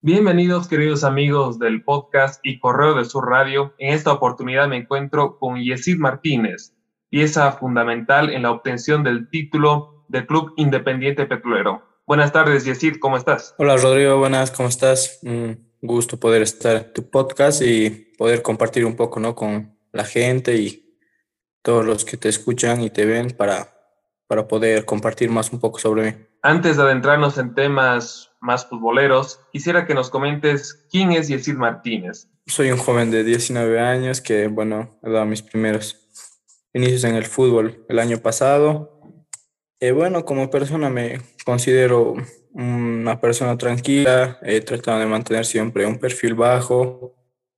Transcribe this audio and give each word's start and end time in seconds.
Bienvenidos 0.00 0.68
queridos 0.68 1.02
amigos 1.02 1.58
del 1.58 1.82
podcast 1.82 2.38
y 2.44 2.60
correo 2.60 2.94
de 2.94 3.04
su 3.04 3.20
radio. 3.20 3.74
En 3.78 3.92
esta 3.92 4.12
oportunidad 4.12 4.68
me 4.68 4.76
encuentro 4.76 5.40
con 5.40 5.60
Yesid 5.60 5.98
Martínez, 5.98 6.72
pieza 7.10 7.50
fundamental 7.50 8.30
en 8.30 8.42
la 8.42 8.52
obtención 8.52 9.02
del 9.02 9.28
título 9.28 10.04
del 10.06 10.24
Club 10.24 10.54
Independiente 10.56 11.26
Petrolero. 11.26 11.82
Buenas 12.06 12.32
tardes 12.32 12.64
Yesid, 12.64 13.00
¿cómo 13.00 13.16
estás? 13.16 13.56
Hola 13.58 13.76
Rodrigo, 13.76 14.18
buenas, 14.18 14.52
¿cómo 14.52 14.68
estás? 14.68 15.18
Un 15.24 15.68
gusto 15.82 16.16
poder 16.16 16.42
estar 16.42 16.76
en 16.76 16.92
tu 16.92 17.10
podcast 17.10 17.60
y 17.62 17.90
poder 18.16 18.40
compartir 18.40 18.84
un 18.84 18.94
poco 18.94 19.18
¿no? 19.18 19.34
con 19.34 19.76
la 19.90 20.04
gente 20.04 20.54
y 20.54 20.96
todos 21.60 21.84
los 21.84 22.04
que 22.04 22.16
te 22.16 22.28
escuchan 22.28 22.82
y 22.82 22.90
te 22.90 23.04
ven 23.04 23.32
para, 23.32 23.76
para 24.28 24.46
poder 24.46 24.84
compartir 24.84 25.28
más 25.28 25.52
un 25.52 25.58
poco 25.58 25.80
sobre 25.80 26.02
mí. 26.04 26.27
Antes 26.42 26.76
de 26.76 26.84
adentrarnos 26.84 27.36
en 27.38 27.54
temas 27.54 28.30
más 28.40 28.66
futboleros, 28.66 29.40
quisiera 29.52 29.86
que 29.86 29.94
nos 29.94 30.08
comentes 30.08 30.86
quién 30.88 31.10
es 31.10 31.26
Yesid 31.26 31.56
Martínez. 31.56 32.28
Soy 32.46 32.70
un 32.70 32.78
joven 32.78 33.10
de 33.10 33.24
19 33.24 33.80
años 33.80 34.20
que, 34.20 34.46
bueno, 34.46 34.98
he 35.02 35.10
dado 35.10 35.26
mis 35.26 35.42
primeros 35.42 36.08
inicios 36.72 37.02
en 37.02 37.16
el 37.16 37.24
fútbol 37.24 37.84
el 37.88 37.98
año 37.98 38.18
pasado. 38.18 39.00
Eh, 39.80 39.90
bueno, 39.90 40.24
como 40.24 40.48
persona 40.48 40.88
me 40.88 41.20
considero 41.44 42.14
una 42.52 43.20
persona 43.20 43.58
tranquila, 43.58 44.38
he 44.42 44.60
tratado 44.60 45.00
de 45.00 45.06
mantener 45.06 45.44
siempre 45.44 45.86
un 45.86 45.98
perfil 45.98 46.34
bajo, 46.34 47.16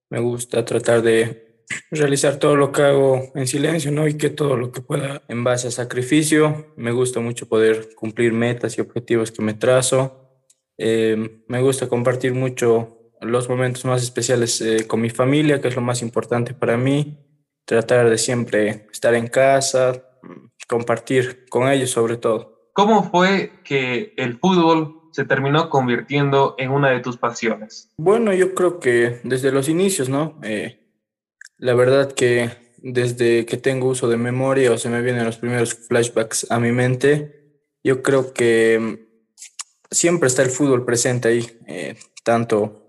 me 0.08 0.20
gusta 0.20 0.64
tratar 0.64 1.02
de 1.02 1.49
realizar 1.90 2.36
todo 2.36 2.56
lo 2.56 2.72
que 2.72 2.82
hago 2.82 3.32
en 3.34 3.46
silencio, 3.46 3.90
¿no? 3.90 4.06
Y 4.06 4.16
que 4.16 4.30
todo 4.30 4.56
lo 4.56 4.72
que 4.72 4.80
pueda 4.80 5.22
en 5.28 5.44
base 5.44 5.68
a 5.68 5.70
sacrificio. 5.70 6.72
Me 6.76 6.92
gusta 6.92 7.20
mucho 7.20 7.48
poder 7.48 7.94
cumplir 7.94 8.32
metas 8.32 8.78
y 8.78 8.80
objetivos 8.80 9.30
que 9.30 9.42
me 9.42 9.54
trazo. 9.54 10.44
Eh, 10.78 11.42
me 11.46 11.60
gusta 11.60 11.88
compartir 11.88 12.34
mucho 12.34 13.12
los 13.20 13.48
momentos 13.48 13.84
más 13.84 14.02
especiales 14.02 14.60
eh, 14.60 14.86
con 14.86 15.00
mi 15.00 15.10
familia, 15.10 15.60
que 15.60 15.68
es 15.68 15.76
lo 15.76 15.82
más 15.82 16.02
importante 16.02 16.54
para 16.54 16.76
mí. 16.76 17.18
Tratar 17.64 18.08
de 18.08 18.18
siempre 18.18 18.86
estar 18.90 19.14
en 19.14 19.28
casa, 19.28 20.02
compartir 20.68 21.46
con 21.48 21.68
ellos 21.68 21.90
sobre 21.90 22.16
todo. 22.16 22.70
¿Cómo 22.72 23.10
fue 23.10 23.52
que 23.64 24.14
el 24.16 24.38
fútbol 24.38 25.00
se 25.12 25.24
terminó 25.24 25.68
convirtiendo 25.68 26.54
en 26.58 26.70
una 26.70 26.90
de 26.90 27.00
tus 27.00 27.16
pasiones? 27.16 27.92
Bueno, 27.96 28.32
yo 28.32 28.54
creo 28.54 28.78
que 28.78 29.20
desde 29.24 29.52
los 29.52 29.68
inicios, 29.68 30.08
¿no? 30.08 30.38
Eh, 30.42 30.79
la 31.60 31.74
verdad 31.74 32.10
que 32.12 32.50
desde 32.78 33.44
que 33.44 33.58
tengo 33.58 33.88
uso 33.88 34.08
de 34.08 34.16
memoria 34.16 34.72
o 34.72 34.78
se 34.78 34.88
me 34.88 35.02
vienen 35.02 35.26
los 35.26 35.36
primeros 35.36 35.74
flashbacks 35.74 36.50
a 36.50 36.58
mi 36.58 36.72
mente, 36.72 37.60
yo 37.84 38.02
creo 38.02 38.32
que 38.32 38.78
mm, 38.80 38.98
siempre 39.90 40.28
está 40.28 40.42
el 40.42 40.50
fútbol 40.50 40.86
presente 40.86 41.28
ahí, 41.28 41.46
eh, 41.66 41.96
tanto 42.24 42.88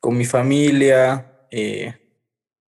con 0.00 0.16
mi 0.16 0.24
familia. 0.24 1.46
Eh, 1.50 1.94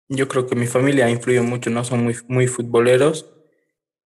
yo 0.10 0.28
creo 0.28 0.48
que 0.48 0.56
mi 0.56 0.68
familia 0.68 1.06
ha 1.06 1.10
influido 1.10 1.44
mucho, 1.44 1.70
no 1.70 1.84
son 1.84 2.04
muy, 2.04 2.16
muy 2.28 2.48
futboleros 2.48 3.34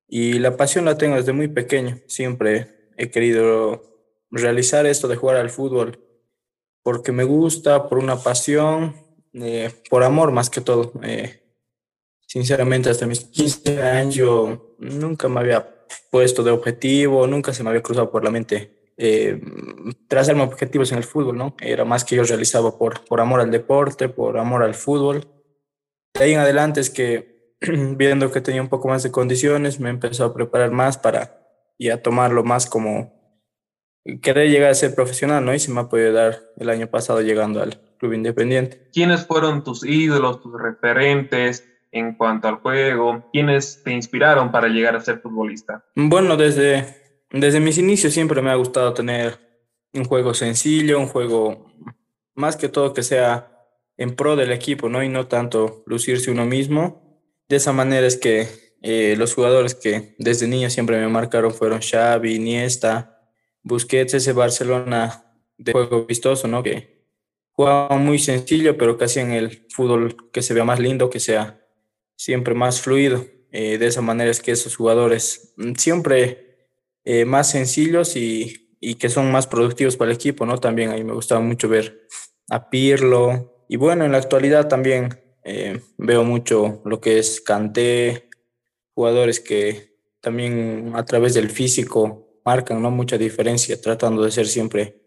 y 0.07 0.39
la 0.39 0.57
pasión 0.57 0.85
la 0.85 0.97
tengo 0.97 1.15
desde 1.15 1.33
muy 1.33 1.47
pequeño. 1.47 1.99
Siempre 2.07 2.91
he 2.97 3.09
querido 3.09 3.81
realizar 4.29 4.85
esto 4.85 5.07
de 5.07 5.15
jugar 5.15 5.37
al 5.37 5.49
fútbol 5.49 5.99
porque 6.83 7.11
me 7.11 7.23
gusta, 7.23 7.89
por 7.89 7.97
una 7.97 8.17
pasión 8.17 8.95
eh, 9.33 9.71
por 9.89 10.03
amor 10.03 10.31
más 10.31 10.49
que 10.49 10.61
todo. 10.61 10.93
Eh, 11.03 11.41
sinceramente, 12.27 12.89
hasta 12.89 13.07
mis 13.07 13.25
15 13.25 13.81
años 13.81 14.15
yo 14.15 14.75
nunca 14.79 15.27
me 15.27 15.39
había 15.39 15.85
puesto 16.09 16.43
de 16.43 16.51
objetivo, 16.51 17.27
nunca 17.27 17.53
se 17.53 17.63
me 17.63 17.69
había 17.69 17.81
cruzado 17.81 18.11
por 18.11 18.23
la 18.23 18.31
mente 18.31 18.81
eh, 18.97 19.41
trazarme 20.07 20.43
objetivos 20.43 20.91
en 20.91 20.99
el 20.99 21.03
fútbol, 21.03 21.37
¿no? 21.37 21.55
Era 21.59 21.85
más 21.85 22.05
que 22.05 22.15
yo 22.15 22.23
realizaba 22.23 22.77
por, 22.77 23.03
por 23.05 23.19
amor 23.19 23.39
al 23.39 23.49
deporte, 23.49 24.09
por 24.09 24.37
amor 24.37 24.63
al 24.63 24.75
fútbol. 24.75 25.27
De 26.13 26.23
ahí 26.23 26.33
en 26.33 26.39
adelante 26.39 26.81
es 26.81 26.89
que 26.89 27.55
viendo 27.61 28.31
que 28.31 28.41
tenía 28.41 28.61
un 28.61 28.69
poco 28.69 28.89
más 28.89 29.03
de 29.03 29.11
condiciones, 29.11 29.79
me 29.79 29.89
empezó 29.89 30.25
a 30.25 30.33
preparar 30.33 30.71
más 30.71 30.97
para 30.97 31.47
ya 31.79 32.01
tomarlo 32.01 32.43
más 32.43 32.67
como 32.67 33.19
querer 34.21 34.49
llegar 34.49 34.69
a 34.69 34.75
ser 34.75 34.93
profesional, 34.93 35.43
¿no? 35.43 35.53
Y 35.53 35.59
se 35.59 35.71
me 35.71 35.81
ha 35.81 35.89
podido 35.89 36.13
dar 36.13 36.39
el 36.57 36.69
año 36.69 36.87
pasado 36.87 37.21
llegando 37.21 37.61
al, 37.61 37.81
Club 38.01 38.13
Independiente. 38.13 38.89
¿Quiénes 38.91 39.27
fueron 39.27 39.63
tus 39.63 39.85
ídolos, 39.85 40.41
tus 40.41 40.59
referentes 40.59 41.63
en 41.91 42.15
cuanto 42.15 42.47
al 42.47 42.55
juego? 42.55 43.29
¿Quiénes 43.31 43.83
te 43.83 43.91
inspiraron 43.91 44.51
para 44.51 44.67
llegar 44.69 44.95
a 44.95 45.01
ser 45.01 45.19
futbolista? 45.19 45.85
Bueno, 45.95 46.35
desde, 46.35 46.95
desde 47.29 47.59
mis 47.59 47.77
inicios 47.77 48.11
siempre 48.11 48.41
me 48.41 48.49
ha 48.49 48.55
gustado 48.55 48.91
tener 48.95 49.37
un 49.93 50.05
juego 50.05 50.33
sencillo, 50.33 50.99
un 50.99 51.05
juego 51.05 51.71
más 52.33 52.57
que 52.57 52.69
todo 52.69 52.95
que 52.95 53.03
sea 53.03 53.51
en 53.97 54.15
pro 54.15 54.35
del 54.35 54.51
equipo, 54.51 54.89
¿no? 54.89 55.03
Y 55.03 55.09
no 55.09 55.27
tanto 55.27 55.83
lucirse 55.85 56.31
uno 56.31 56.47
mismo. 56.47 57.21
De 57.47 57.57
esa 57.57 57.71
manera 57.71 58.07
es 58.07 58.17
que 58.17 58.47
eh, 58.81 59.13
los 59.15 59.35
jugadores 59.35 59.75
que 59.75 60.15
desde 60.17 60.47
niño 60.47 60.71
siempre 60.71 60.99
me 60.99 61.07
marcaron 61.07 61.53
fueron 61.53 61.81
Xavi, 61.81 62.33
Iniesta, 62.33 63.21
Busquets, 63.61 64.15
ese 64.15 64.33
Barcelona 64.33 65.23
de 65.59 65.73
juego 65.73 66.07
vistoso, 66.07 66.47
¿no? 66.47 66.63
Que 66.63 66.90
jugaba 67.53 67.97
muy 67.97 68.19
sencillo, 68.19 68.77
pero 68.77 68.97
que 68.97 69.05
hacían 69.05 69.31
el 69.31 69.65
fútbol 69.69 70.31
que 70.31 70.41
se 70.41 70.53
vea 70.53 70.63
más 70.63 70.79
lindo, 70.79 71.09
que 71.09 71.19
sea 71.19 71.61
siempre 72.15 72.53
más 72.53 72.81
fluido. 72.81 73.25
Eh, 73.51 73.77
de 73.77 73.87
esa 73.87 74.01
manera 74.01 74.31
es 74.31 74.41
que 74.41 74.51
esos 74.51 74.75
jugadores 74.75 75.53
mm, 75.57 75.73
siempre 75.75 76.69
eh, 77.03 77.25
más 77.25 77.49
sencillos 77.49 78.15
y, 78.15 78.69
y, 78.79 78.95
que 78.95 79.09
son 79.09 79.31
más 79.31 79.47
productivos 79.47 79.97
para 79.97 80.11
el 80.11 80.15
equipo, 80.15 80.45
¿no? 80.45 80.57
También 80.57 80.91
ahí 80.91 81.03
me 81.03 81.13
gustaba 81.13 81.41
mucho 81.41 81.67
ver 81.67 82.07
a 82.49 82.69
Pirlo. 82.69 83.65
Y 83.67 83.77
bueno, 83.77 84.05
en 84.05 84.11
la 84.11 84.19
actualidad 84.19 84.67
también 84.67 85.21
eh, 85.43 85.81
veo 85.97 86.23
mucho 86.23 86.81
lo 86.85 87.01
que 87.01 87.19
es 87.19 87.41
Kanté, 87.41 88.29
jugadores 88.93 89.39
que 89.39 89.97
también 90.19 90.91
a 90.95 91.03
través 91.03 91.33
del 91.33 91.49
físico 91.49 92.39
marcan 92.45 92.81
¿no? 92.81 92.91
mucha 92.91 93.17
diferencia, 93.17 93.79
tratando 93.81 94.23
de 94.23 94.31
ser 94.31 94.47
siempre 94.47 95.00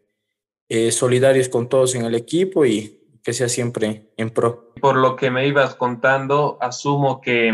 eh, 0.68 0.90
solidarios 0.92 1.48
con 1.48 1.68
todos 1.68 1.94
en 1.94 2.04
el 2.04 2.14
equipo 2.14 2.64
y 2.64 3.00
que 3.22 3.32
sea 3.32 3.48
siempre 3.48 4.10
en 4.16 4.30
pro. 4.30 4.72
Por 4.80 4.96
lo 4.96 5.16
que 5.16 5.30
me 5.30 5.46
ibas 5.46 5.74
contando, 5.74 6.58
asumo 6.60 7.20
que 7.20 7.52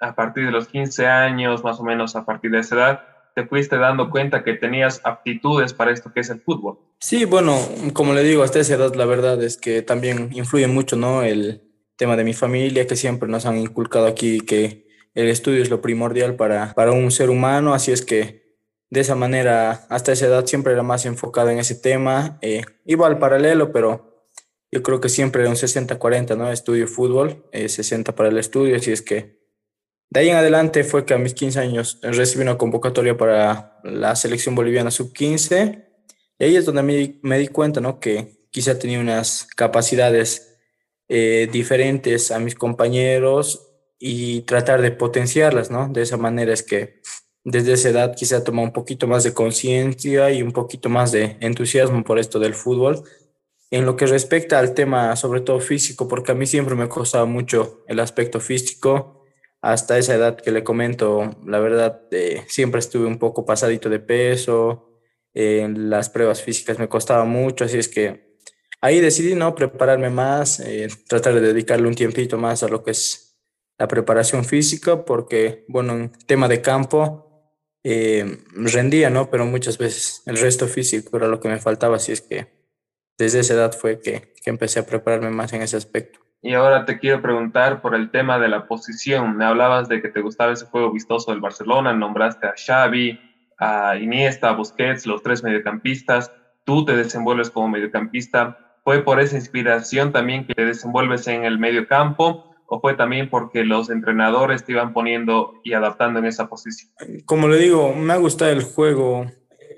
a 0.00 0.14
partir 0.14 0.46
de 0.46 0.50
los 0.50 0.68
15 0.68 1.06
años, 1.06 1.62
más 1.62 1.78
o 1.78 1.84
menos 1.84 2.16
a 2.16 2.24
partir 2.24 2.50
de 2.50 2.60
esa 2.60 2.74
edad, 2.74 3.00
te 3.34 3.46
fuiste 3.46 3.76
dando 3.76 4.10
cuenta 4.10 4.42
que 4.42 4.54
tenías 4.54 5.00
aptitudes 5.04 5.74
para 5.74 5.92
esto 5.92 6.12
que 6.12 6.20
es 6.20 6.30
el 6.30 6.40
fútbol. 6.40 6.78
Sí, 6.98 7.24
bueno, 7.26 7.56
como 7.92 8.14
le 8.14 8.22
digo, 8.22 8.42
hasta 8.42 8.60
esa 8.60 8.74
edad 8.74 8.94
la 8.94 9.06
verdad 9.06 9.42
es 9.42 9.56
que 9.56 9.82
también 9.82 10.30
influye 10.32 10.66
mucho, 10.66 10.96
¿no? 10.96 11.22
El 11.22 11.62
tema 11.96 12.16
de 12.16 12.24
mi 12.24 12.32
familia, 12.32 12.86
que 12.86 12.96
siempre 12.96 13.28
nos 13.28 13.46
han 13.46 13.58
inculcado 13.58 14.06
aquí 14.06 14.40
que 14.40 14.88
el 15.14 15.28
estudio 15.28 15.62
es 15.62 15.70
lo 15.70 15.80
primordial 15.80 16.36
para, 16.36 16.72
para 16.74 16.92
un 16.92 17.10
ser 17.10 17.30
humano, 17.30 17.74
así 17.74 17.92
es 17.92 18.04
que 18.04 18.49
de 18.90 19.00
esa 19.00 19.14
manera, 19.14 19.86
hasta 19.88 20.12
esa 20.12 20.26
edad 20.26 20.46
siempre 20.46 20.72
era 20.72 20.82
más 20.82 21.06
enfocado 21.06 21.50
en 21.50 21.58
ese 21.58 21.76
tema. 21.76 22.38
Eh, 22.42 22.64
iba 22.84 23.06
al 23.06 23.18
paralelo, 23.18 23.72
pero 23.72 24.26
yo 24.72 24.82
creo 24.82 25.00
que 25.00 25.08
siempre 25.08 25.42
era 25.42 25.50
un 25.50 25.56
60-40, 25.56 26.36
¿no? 26.36 26.50
Estudio 26.50 26.86
fútbol, 26.88 27.44
60 27.52 28.10
eh, 28.10 28.14
para 28.14 28.28
el 28.28 28.38
estudio, 28.38 28.76
así 28.76 28.92
es 28.92 29.02
que 29.02 29.40
de 30.10 30.20
ahí 30.20 30.28
en 30.28 30.36
adelante 30.36 30.82
fue 30.82 31.04
que 31.04 31.14
a 31.14 31.18
mis 31.18 31.34
15 31.34 31.60
años 31.60 31.98
recibí 32.02 32.42
una 32.42 32.58
convocatoria 32.58 33.16
para 33.16 33.78
la 33.84 34.16
selección 34.16 34.56
boliviana 34.56 34.90
sub-15 34.90 35.84
y 36.40 36.44
ahí 36.44 36.56
es 36.56 36.66
donde 36.66 36.82
me, 36.82 37.20
me, 37.22 37.38
di 37.38 37.46
cuenta, 37.46 37.80
¿no? 37.80 38.00
Que 38.00 38.48
quizá 38.50 38.76
tenía 38.76 38.98
unas 38.98 39.46
capacidades 39.56 40.58
eh, 41.08 41.48
diferentes 41.52 42.32
a 42.32 42.40
mis 42.40 42.56
compañeros 42.56 43.68
y 44.00 44.40
tratar 44.42 44.82
de 44.82 44.90
potenciarlas, 44.90 45.70
¿no? 45.70 45.88
De 45.88 46.02
esa 46.02 46.16
manera 46.16 46.52
es 46.52 46.64
que 46.64 47.00
desde 47.44 47.72
esa 47.72 47.88
edad 47.88 48.14
quizá 48.14 48.44
tomó 48.44 48.62
un 48.62 48.72
poquito 48.72 49.06
más 49.06 49.24
de 49.24 49.34
conciencia 49.34 50.30
y 50.30 50.42
un 50.42 50.52
poquito 50.52 50.88
más 50.88 51.12
de 51.12 51.36
entusiasmo 51.40 52.04
por 52.04 52.18
esto 52.18 52.38
del 52.38 52.54
fútbol. 52.54 53.02
En 53.70 53.86
lo 53.86 53.96
que 53.96 54.06
respecta 54.06 54.58
al 54.58 54.74
tema, 54.74 55.14
sobre 55.16 55.40
todo 55.40 55.60
físico, 55.60 56.08
porque 56.08 56.32
a 56.32 56.34
mí 56.34 56.46
siempre 56.46 56.74
me 56.74 56.88
costaba 56.88 57.24
mucho 57.24 57.84
el 57.86 58.00
aspecto 58.00 58.40
físico, 58.40 59.24
hasta 59.62 59.98
esa 59.98 60.14
edad 60.14 60.36
que 60.36 60.50
le 60.50 60.64
comento, 60.64 61.36
la 61.46 61.60
verdad, 61.60 62.02
eh, 62.10 62.44
siempre 62.48 62.80
estuve 62.80 63.06
un 63.06 63.18
poco 63.18 63.44
pasadito 63.44 63.88
de 63.88 64.00
peso, 64.00 64.90
en 65.34 65.90
las 65.90 66.10
pruebas 66.10 66.42
físicas 66.42 66.78
me 66.78 66.88
costaba 66.88 67.24
mucho, 67.24 67.64
así 67.64 67.78
es 67.78 67.88
que 67.88 68.36
ahí 68.80 69.00
decidí 69.00 69.34
no 69.34 69.54
prepararme 69.54 70.10
más, 70.10 70.60
eh, 70.60 70.88
tratar 71.06 71.34
de 71.34 71.40
dedicarle 71.40 71.86
un 71.86 71.94
tiempito 71.94 72.38
más 72.38 72.62
a 72.62 72.68
lo 72.68 72.82
que 72.82 72.90
es 72.92 73.38
la 73.78 73.86
preparación 73.86 74.44
física, 74.44 75.04
porque, 75.04 75.64
bueno, 75.68 75.94
en 75.94 76.12
tema 76.26 76.48
de 76.48 76.60
campo, 76.60 77.29
eh, 77.84 78.38
rendía, 78.52 79.10
¿no? 79.10 79.30
Pero 79.30 79.46
muchas 79.46 79.78
veces 79.78 80.22
el 80.26 80.36
resto 80.38 80.66
físico 80.66 81.16
era 81.16 81.28
lo 81.28 81.40
que 81.40 81.48
me 81.48 81.58
faltaba, 81.58 81.96
así 81.96 82.12
es 82.12 82.20
que 82.20 82.48
desde 83.18 83.40
esa 83.40 83.54
edad 83.54 83.72
fue 83.72 84.00
que, 84.00 84.32
que 84.42 84.50
empecé 84.50 84.80
a 84.80 84.86
prepararme 84.86 85.30
más 85.30 85.52
en 85.52 85.62
ese 85.62 85.76
aspecto. 85.76 86.20
Y 86.42 86.54
ahora 86.54 86.86
te 86.86 86.98
quiero 86.98 87.20
preguntar 87.20 87.82
por 87.82 87.94
el 87.94 88.10
tema 88.10 88.38
de 88.38 88.48
la 88.48 88.66
posición. 88.66 89.36
Me 89.36 89.44
hablabas 89.44 89.88
de 89.88 90.00
que 90.00 90.08
te 90.08 90.22
gustaba 90.22 90.52
ese 90.52 90.64
juego 90.64 90.90
vistoso 90.90 91.30
del 91.30 91.40
Barcelona, 91.40 91.92
nombraste 91.92 92.46
a 92.46 92.54
Xavi, 92.56 93.20
a 93.58 93.96
Iniesta, 93.96 94.48
a 94.48 94.52
Busquets, 94.54 95.06
los 95.06 95.22
tres 95.22 95.42
mediocampistas. 95.42 96.32
Tú 96.64 96.86
te 96.86 96.96
desenvuelves 96.96 97.50
como 97.50 97.68
mediocampista. 97.68 98.58
¿Fue 98.84 99.02
por 99.02 99.20
esa 99.20 99.36
inspiración 99.36 100.12
también 100.12 100.46
que 100.46 100.54
te 100.54 100.64
desenvuelves 100.64 101.26
en 101.26 101.44
el 101.44 101.58
medio 101.58 101.86
campo 101.86 102.49
o 102.72 102.80
fue 102.80 102.94
también 102.94 103.28
porque 103.28 103.64
los 103.64 103.90
entrenadores 103.90 104.64
te 104.64 104.72
iban 104.72 104.92
poniendo 104.92 105.60
y 105.64 105.72
adaptando 105.72 106.20
en 106.20 106.26
esa 106.26 106.48
posición? 106.48 106.92
Como 107.26 107.48
le 107.48 107.58
digo, 107.58 107.92
me 107.92 108.12
ha 108.12 108.16
gustado 108.16 108.52
el 108.52 108.62
juego 108.62 109.26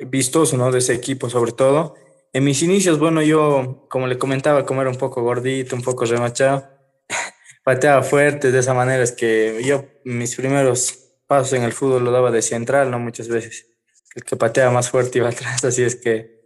vistoso, 0.06 0.58
¿no? 0.58 0.70
De 0.70 0.78
ese 0.78 0.92
equipo 0.92 1.30
sobre 1.30 1.52
todo. 1.52 1.94
En 2.34 2.44
mis 2.44 2.62
inicios, 2.62 2.98
bueno, 2.98 3.22
yo, 3.22 3.86
como 3.88 4.06
le 4.06 4.18
comentaba, 4.18 4.66
como 4.66 4.82
era 4.82 4.90
un 4.90 4.98
poco 4.98 5.22
gordito, 5.22 5.74
un 5.74 5.80
poco 5.80 6.04
remachado, 6.04 6.68
pateaba 7.64 8.02
fuerte 8.02 8.52
de 8.52 8.58
esa 8.58 8.74
manera, 8.74 9.02
es 9.02 9.12
que 9.12 9.62
yo 9.64 9.86
mis 10.04 10.36
primeros 10.36 11.14
pasos 11.26 11.54
en 11.54 11.62
el 11.62 11.72
fútbol 11.72 12.04
lo 12.04 12.10
daba 12.10 12.30
de 12.30 12.42
central, 12.42 12.90
¿no? 12.90 12.98
Muchas 12.98 13.28
veces. 13.28 13.70
El 14.14 14.22
que 14.24 14.36
pateaba 14.36 14.70
más 14.70 14.90
fuerte 14.90 15.18
iba 15.18 15.28
atrás, 15.30 15.64
así 15.64 15.82
es 15.82 15.96
que 15.96 16.42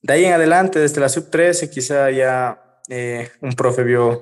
de 0.00 0.12
ahí 0.12 0.24
en 0.24 0.32
adelante, 0.32 0.78
desde 0.78 1.00
la 1.00 1.08
sub-13, 1.08 1.68
quizá 1.70 2.08
ya 2.12 2.65
eh, 2.88 3.30
un 3.40 3.52
profe 3.54 3.82
vio 3.82 4.20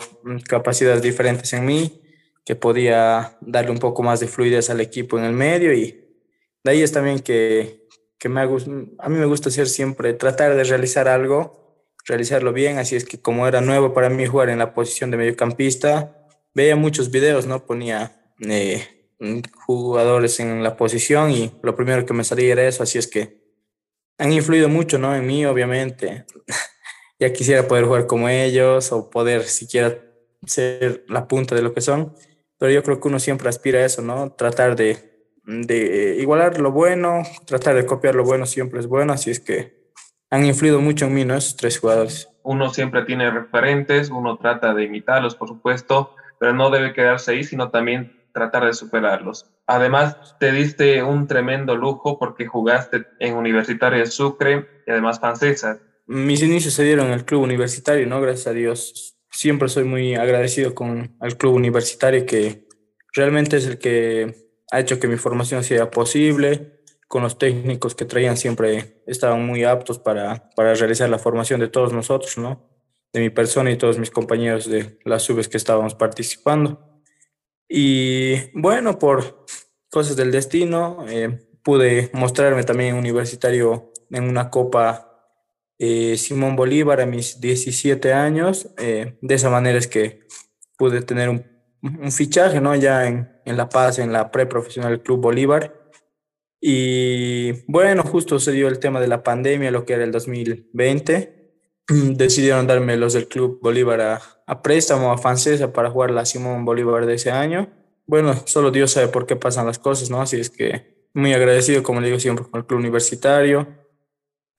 capacidades 0.48 1.02
diferentes 1.02 1.52
en 1.52 1.64
mí, 1.64 2.02
que 2.44 2.56
podía 2.56 3.36
darle 3.40 3.70
un 3.70 3.78
poco 3.78 4.02
más 4.02 4.20
de 4.20 4.26
fluidez 4.26 4.70
al 4.70 4.80
equipo 4.80 5.18
en 5.18 5.24
el 5.24 5.32
medio 5.32 5.72
y 5.72 6.04
de 6.62 6.70
ahí 6.70 6.82
es 6.82 6.92
también 6.92 7.20
que, 7.20 7.86
que 8.18 8.28
me 8.28 8.40
a 8.40 8.46
mí 8.46 9.18
me 9.18 9.26
gusta 9.26 9.48
hacer 9.48 9.68
siempre, 9.68 10.14
tratar 10.14 10.54
de 10.54 10.64
realizar 10.64 11.08
algo, 11.08 11.92
realizarlo 12.06 12.52
bien, 12.52 12.78
así 12.78 12.96
es 12.96 13.04
que 13.04 13.20
como 13.20 13.46
era 13.46 13.60
nuevo 13.60 13.92
para 13.92 14.08
mí 14.10 14.26
jugar 14.26 14.48
en 14.50 14.58
la 14.58 14.74
posición 14.74 15.10
de 15.10 15.16
mediocampista, 15.16 16.26
veía 16.54 16.76
muchos 16.76 17.10
videos, 17.10 17.46
¿no? 17.46 17.66
Ponía 17.66 18.32
eh, 18.40 18.86
jugadores 19.66 20.40
en 20.40 20.62
la 20.62 20.76
posición 20.76 21.30
y 21.30 21.52
lo 21.62 21.74
primero 21.76 22.04
que 22.06 22.14
me 22.14 22.24
salía 22.24 22.52
era 22.52 22.66
eso, 22.66 22.82
así 22.82 22.98
es 22.98 23.06
que 23.06 23.42
han 24.18 24.32
influido 24.32 24.68
mucho, 24.68 24.98
¿no? 24.98 25.14
En 25.14 25.26
mí, 25.26 25.44
obviamente 25.44 26.24
ya 27.24 27.32
quisiera 27.32 27.66
poder 27.66 27.84
jugar 27.84 28.06
como 28.06 28.28
ellos 28.28 28.92
o 28.92 29.10
poder 29.10 29.44
siquiera 29.44 29.98
ser 30.46 31.04
la 31.08 31.26
punta 31.26 31.54
de 31.54 31.62
lo 31.62 31.72
que 31.72 31.80
son, 31.80 32.14
pero 32.58 32.70
yo 32.70 32.82
creo 32.82 33.00
que 33.00 33.08
uno 33.08 33.18
siempre 33.18 33.48
aspira 33.48 33.80
a 33.80 33.84
eso, 33.84 34.02
¿no? 34.02 34.32
Tratar 34.32 34.76
de, 34.76 34.98
de 35.44 36.16
igualar 36.20 36.60
lo 36.60 36.70
bueno, 36.70 37.22
tratar 37.46 37.74
de 37.76 37.86
copiar 37.86 38.14
lo 38.14 38.24
bueno 38.24 38.46
siempre 38.46 38.80
es 38.80 38.86
bueno, 38.86 39.12
así 39.12 39.30
es 39.30 39.40
que 39.40 39.84
han 40.30 40.44
influido 40.44 40.80
mucho 40.80 41.06
en 41.06 41.14
mí, 41.14 41.24
¿no? 41.24 41.34
Esos 41.34 41.56
tres 41.56 41.78
jugadores. 41.78 42.28
Uno 42.42 42.68
siempre 42.70 43.04
tiene 43.04 43.30
referentes, 43.30 44.10
uno 44.10 44.36
trata 44.36 44.74
de 44.74 44.84
imitarlos, 44.84 45.34
por 45.34 45.48
supuesto, 45.48 46.14
pero 46.38 46.52
no 46.52 46.70
debe 46.70 46.92
quedarse 46.92 47.32
ahí, 47.32 47.44
sino 47.44 47.70
también 47.70 48.20
tratar 48.32 48.66
de 48.66 48.74
superarlos. 48.74 49.50
Además, 49.66 50.36
te 50.38 50.52
diste 50.52 51.02
un 51.02 51.26
tremendo 51.26 51.74
lujo 51.76 52.18
porque 52.18 52.46
jugaste 52.46 53.06
en 53.20 53.36
Universitario 53.36 54.00
de 54.00 54.06
Sucre 54.06 54.66
y 54.86 54.90
además 54.90 55.20
francesa 55.20 55.78
mis 56.06 56.42
inicios 56.42 56.74
se 56.74 56.84
dieron 56.84 57.06
en 57.06 57.12
el 57.14 57.24
club 57.24 57.42
universitario, 57.42 58.06
¿no? 58.06 58.20
Gracias 58.20 58.46
a 58.48 58.52
Dios. 58.52 59.16
Siempre 59.30 59.68
soy 59.68 59.84
muy 59.84 60.14
agradecido 60.14 60.74
con 60.74 61.16
el 61.20 61.36
club 61.36 61.54
universitario 61.54 62.26
que 62.26 62.66
realmente 63.12 63.56
es 63.56 63.66
el 63.66 63.78
que 63.78 64.48
ha 64.70 64.80
hecho 64.80 65.00
que 65.00 65.08
mi 65.08 65.16
formación 65.16 65.64
sea 65.64 65.90
posible. 65.90 66.80
Con 67.08 67.22
los 67.22 67.38
técnicos 67.38 67.94
que 67.94 68.06
traían 68.06 68.36
siempre 68.36 69.02
estaban 69.06 69.46
muy 69.46 69.62
aptos 69.64 69.98
para, 69.98 70.50
para 70.56 70.74
realizar 70.74 71.08
la 71.08 71.18
formación 71.18 71.60
de 71.60 71.68
todos 71.68 71.92
nosotros, 71.92 72.38
¿no? 72.38 72.68
De 73.12 73.20
mi 73.20 73.30
persona 73.30 73.70
y 73.70 73.76
todos 73.76 73.98
mis 73.98 74.10
compañeros 74.10 74.68
de 74.68 74.98
las 75.04 75.22
subes 75.22 75.48
que 75.48 75.56
estábamos 75.56 75.94
participando. 75.94 77.00
Y 77.68 78.50
bueno, 78.58 78.98
por 78.98 79.46
cosas 79.90 80.16
del 80.16 80.32
destino, 80.32 81.04
eh, 81.08 81.38
pude 81.62 82.10
mostrarme 82.12 82.64
también 82.64 82.96
universitario 82.96 83.92
en 84.10 84.24
una 84.24 84.50
copa 84.50 85.13
eh, 85.86 86.16
Simón 86.16 86.56
Bolívar 86.56 87.02
a 87.02 87.06
mis 87.06 87.40
17 87.42 88.14
años. 88.14 88.70
Eh, 88.78 89.18
de 89.20 89.34
esa 89.34 89.50
manera 89.50 89.78
es 89.78 89.86
que 89.86 90.20
pude 90.78 91.02
tener 91.02 91.28
un, 91.28 91.44
fichaje, 92.10 92.62
¿no? 92.62 92.74
Ya 92.74 93.06
en, 93.06 93.30
en, 93.44 93.58
La 93.58 93.68
Paz, 93.68 93.98
en 93.98 94.10
la 94.10 94.30
preprofesional 94.30 95.02
Club 95.02 95.20
Bolívar. 95.20 95.90
Y 96.58 97.70
bueno, 97.70 98.02
justo 98.02 98.38
se 98.38 98.52
dio 98.52 98.68
el 98.68 98.78
tema 98.78 98.98
de 98.98 99.08
la 99.08 99.22
pandemia, 99.22 99.70
lo 99.70 99.84
que 99.84 99.92
era 99.92 100.04
el 100.04 100.12
2020. 100.12 101.52
Decidieron 102.16 102.66
darme 102.66 102.96
los 102.96 103.12
del 103.12 103.28
Club 103.28 103.58
Bolívar 103.60 104.00
a, 104.00 104.22
a 104.46 104.62
préstamo 104.62 105.12
a 105.12 105.18
Francesa 105.18 105.74
para 105.74 105.90
jugar 105.90 106.10
la 106.12 106.24
Simón 106.24 106.64
Bolívar 106.64 107.04
de 107.04 107.14
ese 107.14 107.30
año. 107.30 107.68
Bueno, 108.06 108.34
solo 108.46 108.70
Dios 108.70 108.92
sabe 108.92 109.08
por 109.08 109.26
qué 109.26 109.36
pasan 109.36 109.66
las 109.66 109.78
cosas, 109.78 110.08
¿no? 110.08 110.22
Así 110.22 110.40
es 110.40 110.48
que 110.48 111.06
muy 111.12 111.34
agradecido, 111.34 111.82
como 111.82 112.00
le 112.00 112.06
digo 112.06 112.20
siempre, 112.20 112.46
con 112.46 112.60
el 112.60 112.66
club 112.66 112.80
universitario 112.80 113.83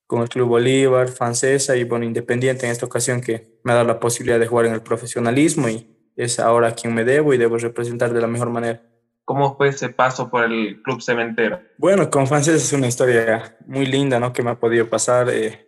con 0.08 0.22
el 0.22 0.30
Club 0.30 0.50
Bolívar, 0.50 1.08
Francesa 1.10 1.76
y 1.76 1.84
bueno, 1.84 2.06
Independiente 2.06 2.66
en 2.66 2.72
esta 2.72 2.86
ocasión 2.86 3.22
que 3.22 3.60
me 3.64 3.72
ha 3.72 3.76
dado 3.76 3.88
la 3.88 4.00
posibilidad 4.00 4.40
de 4.40 4.48
jugar 4.48 4.68
en 4.68 4.74
el 4.74 4.82
profesionalismo 4.82 5.70
y 5.70 5.88
es 6.16 6.40
ahora 6.40 6.70
a 6.70 6.76
quien 6.76 6.94
me 6.94 7.04
debo 7.04 7.34
y 7.34 7.38
debo 7.38 7.58
representar 7.58 8.14
de 8.14 8.22
la 8.22 8.28
mejor 8.28 8.50
manera. 8.50 8.84
¿Cómo 9.26 9.58
fue 9.58 9.70
ese 9.70 9.90
paso 9.90 10.30
por 10.30 10.44
el 10.44 10.82
Club 10.84 11.02
Cementero? 11.02 11.60
Bueno, 11.78 12.10
con 12.12 12.28
Francesa 12.28 12.58
es 12.58 12.74
una 12.74 12.88
historia 12.88 13.58
muy 13.66 13.88
linda, 13.88 14.20
¿no? 14.20 14.32
Que 14.32 14.44
me 14.44 14.52
ha 14.52 14.60
podido 14.60 14.88
pasar. 14.88 15.30
Eh, 15.30 15.68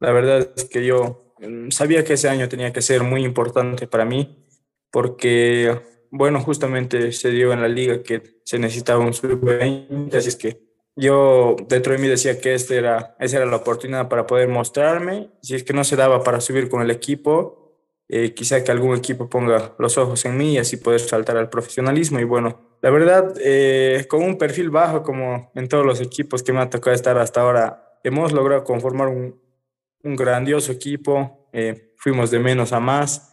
la 0.00 0.12
verdad 0.12 0.50
es 0.56 0.64
que 0.64 0.84
yo 0.84 1.34
mm, 1.38 1.70
sabía 1.70 2.04
que 2.04 2.14
ese 2.14 2.30
año 2.30 2.48
tenía 2.48 2.72
que 2.72 2.80
ser 2.80 3.02
muy 3.02 3.22
importante 3.22 3.86
para 3.86 4.06
mí 4.06 4.46
porque, 4.90 5.78
bueno, 6.10 6.40
justamente 6.40 7.12
se 7.12 7.30
dio 7.30 7.52
en 7.52 7.60
la 7.60 7.68
liga 7.68 8.02
que 8.02 8.40
se 8.44 8.58
necesitaba 8.58 9.04
un 9.04 9.12
sub-20, 9.12 10.14
así 10.14 10.28
es 10.28 10.36
que 10.36 10.65
yo 10.96 11.56
dentro 11.68 11.92
de 11.92 11.98
mí 11.98 12.08
decía 12.08 12.40
que 12.40 12.54
este 12.54 12.76
era, 12.76 13.16
esa 13.20 13.36
era 13.36 13.46
la 13.46 13.56
oportunidad 13.56 14.08
para 14.08 14.26
poder 14.26 14.48
mostrarme. 14.48 15.30
Si 15.42 15.54
es 15.54 15.62
que 15.62 15.74
no 15.74 15.84
se 15.84 15.94
daba 15.94 16.22
para 16.24 16.40
subir 16.40 16.70
con 16.70 16.80
el 16.80 16.90
equipo, 16.90 17.76
eh, 18.08 18.32
quizá 18.32 18.64
que 18.64 18.72
algún 18.72 18.96
equipo 18.96 19.28
ponga 19.28 19.74
los 19.78 19.98
ojos 19.98 20.24
en 20.24 20.38
mí 20.38 20.54
y 20.54 20.58
así 20.58 20.78
poder 20.78 21.00
saltar 21.00 21.36
al 21.36 21.50
profesionalismo. 21.50 22.18
Y 22.18 22.24
bueno, 22.24 22.78
la 22.80 22.90
verdad, 22.90 23.34
eh, 23.44 24.06
con 24.08 24.22
un 24.22 24.38
perfil 24.38 24.70
bajo 24.70 25.02
como 25.02 25.50
en 25.54 25.68
todos 25.68 25.84
los 25.84 26.00
equipos 26.00 26.42
que 26.42 26.54
me 26.54 26.60
ha 26.60 26.70
tocado 26.70 26.94
estar 26.94 27.18
hasta 27.18 27.42
ahora, 27.42 27.98
hemos 28.02 28.32
logrado 28.32 28.64
conformar 28.64 29.08
un, 29.08 29.38
un 30.02 30.16
grandioso 30.16 30.72
equipo. 30.72 31.48
Eh, 31.52 31.92
fuimos 31.98 32.30
de 32.30 32.38
menos 32.38 32.72
a 32.72 32.80
más. 32.80 33.32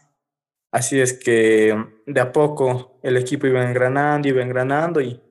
Así 0.69 0.99
es 0.99 1.13
que 1.13 1.77
de 2.05 2.19
a 2.19 2.33
poco 2.33 2.99
el 3.03 3.15
equipo 3.15 3.47
iba 3.47 3.63
engranando, 3.63 4.27
iba 4.27 4.41
engranando 4.41 4.99
y 4.99 5.21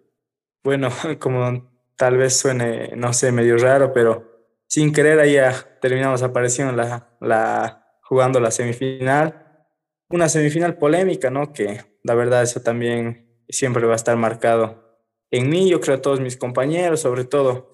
bueno, 0.63 0.89
como 1.19 1.72
tal 2.03 2.17
vez 2.17 2.37
suene, 2.37 2.91
no 2.97 3.13
sé, 3.13 3.31
medio 3.31 3.57
raro, 3.57 3.93
pero 3.93 4.51
sin 4.67 4.93
querer 4.93 5.21
ahí 5.21 5.37
terminamos 5.81 6.21
apareciendo 6.25 6.73
la, 6.73 7.17
la, 7.21 7.97
jugando 8.03 8.41
la 8.41 8.51
semifinal. 8.51 9.69
Una 10.11 10.29
semifinal 10.29 10.79
polémica, 10.79 11.31
¿no? 11.31 11.53
Que 11.53 11.81
la 12.03 12.17
verdad 12.17 12.43
eso 12.43 12.61
también 12.61 13.45
siempre 13.49 13.87
va 13.87 13.93
a 13.93 13.97
estar 13.97 14.17
marcado 14.17 14.99
en 15.31 15.49
mí, 15.49 15.71
yo 15.71 15.81
creo 15.81 16.01
todos 16.01 16.19
mis 16.19 16.37
compañeros, 16.37 16.99
sobre 16.99 17.25
todo, 17.25 17.73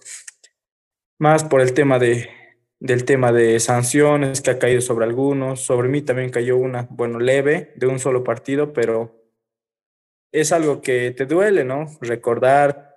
más 1.18 1.42
por 1.44 1.62
el 1.62 1.72
tema 1.72 1.98
de, 1.98 2.28
del 2.78 3.06
tema 3.06 3.32
de 3.32 3.58
sanciones 3.60 4.42
que 4.42 4.50
ha 4.50 4.58
caído 4.58 4.82
sobre 4.82 5.06
algunos, 5.06 5.62
sobre 5.62 5.88
mí 5.88 6.02
también 6.02 6.28
cayó 6.28 6.58
una, 6.58 6.86
bueno, 6.90 7.18
leve, 7.18 7.72
de 7.76 7.86
un 7.86 7.98
solo 7.98 8.24
partido, 8.24 8.74
pero 8.74 9.24
es 10.32 10.52
algo 10.52 10.82
que 10.82 11.12
te 11.12 11.24
duele, 11.24 11.64
¿no? 11.64 11.86
Recordar, 12.02 12.87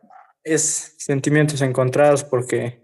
es 0.44 0.96
sentimientos 0.98 1.62
encontrados 1.62 2.24
porque 2.24 2.82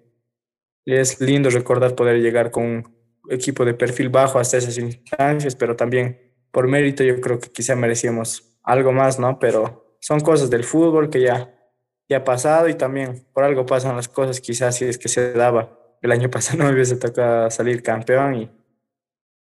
es 0.85 1.19
lindo 1.19 1.49
recordar 1.49 1.95
poder 1.95 2.21
llegar 2.21 2.51
con 2.51 2.63
un 2.63 2.97
equipo 3.29 3.65
de 3.65 3.73
perfil 3.73 4.09
bajo 4.09 4.39
hasta 4.39 4.57
esas 4.57 4.77
instancias, 4.77 5.55
pero 5.55 5.75
también 5.75 6.33
por 6.51 6.67
mérito 6.67 7.03
yo 7.03 7.19
creo 7.19 7.39
que 7.39 7.49
quizá 7.49 7.75
merecíamos 7.75 8.57
algo 8.63 8.91
más, 8.91 9.19
¿no? 9.19 9.39
Pero 9.39 9.97
son 9.99 10.19
cosas 10.21 10.49
del 10.49 10.63
fútbol 10.63 11.09
que 11.09 11.21
ya, 11.21 11.53
ya 12.07 12.17
ha 12.17 12.23
pasado 12.23 12.69
y 12.69 12.75
también 12.75 13.25
por 13.33 13.43
algo 13.43 13.65
pasan 13.65 13.95
las 13.95 14.07
cosas, 14.07 14.39
quizás 14.39 14.75
si 14.75 14.85
es 14.85 14.97
que 14.97 15.09
se 15.09 15.33
daba. 15.33 15.77
El 16.01 16.11
año 16.11 16.29
pasado 16.31 16.59
no 16.59 16.65
me 16.65 16.73
hubiese 16.73 16.95
tocado 16.95 17.49
salir 17.51 17.83
campeón 17.83 18.35
y 18.35 18.51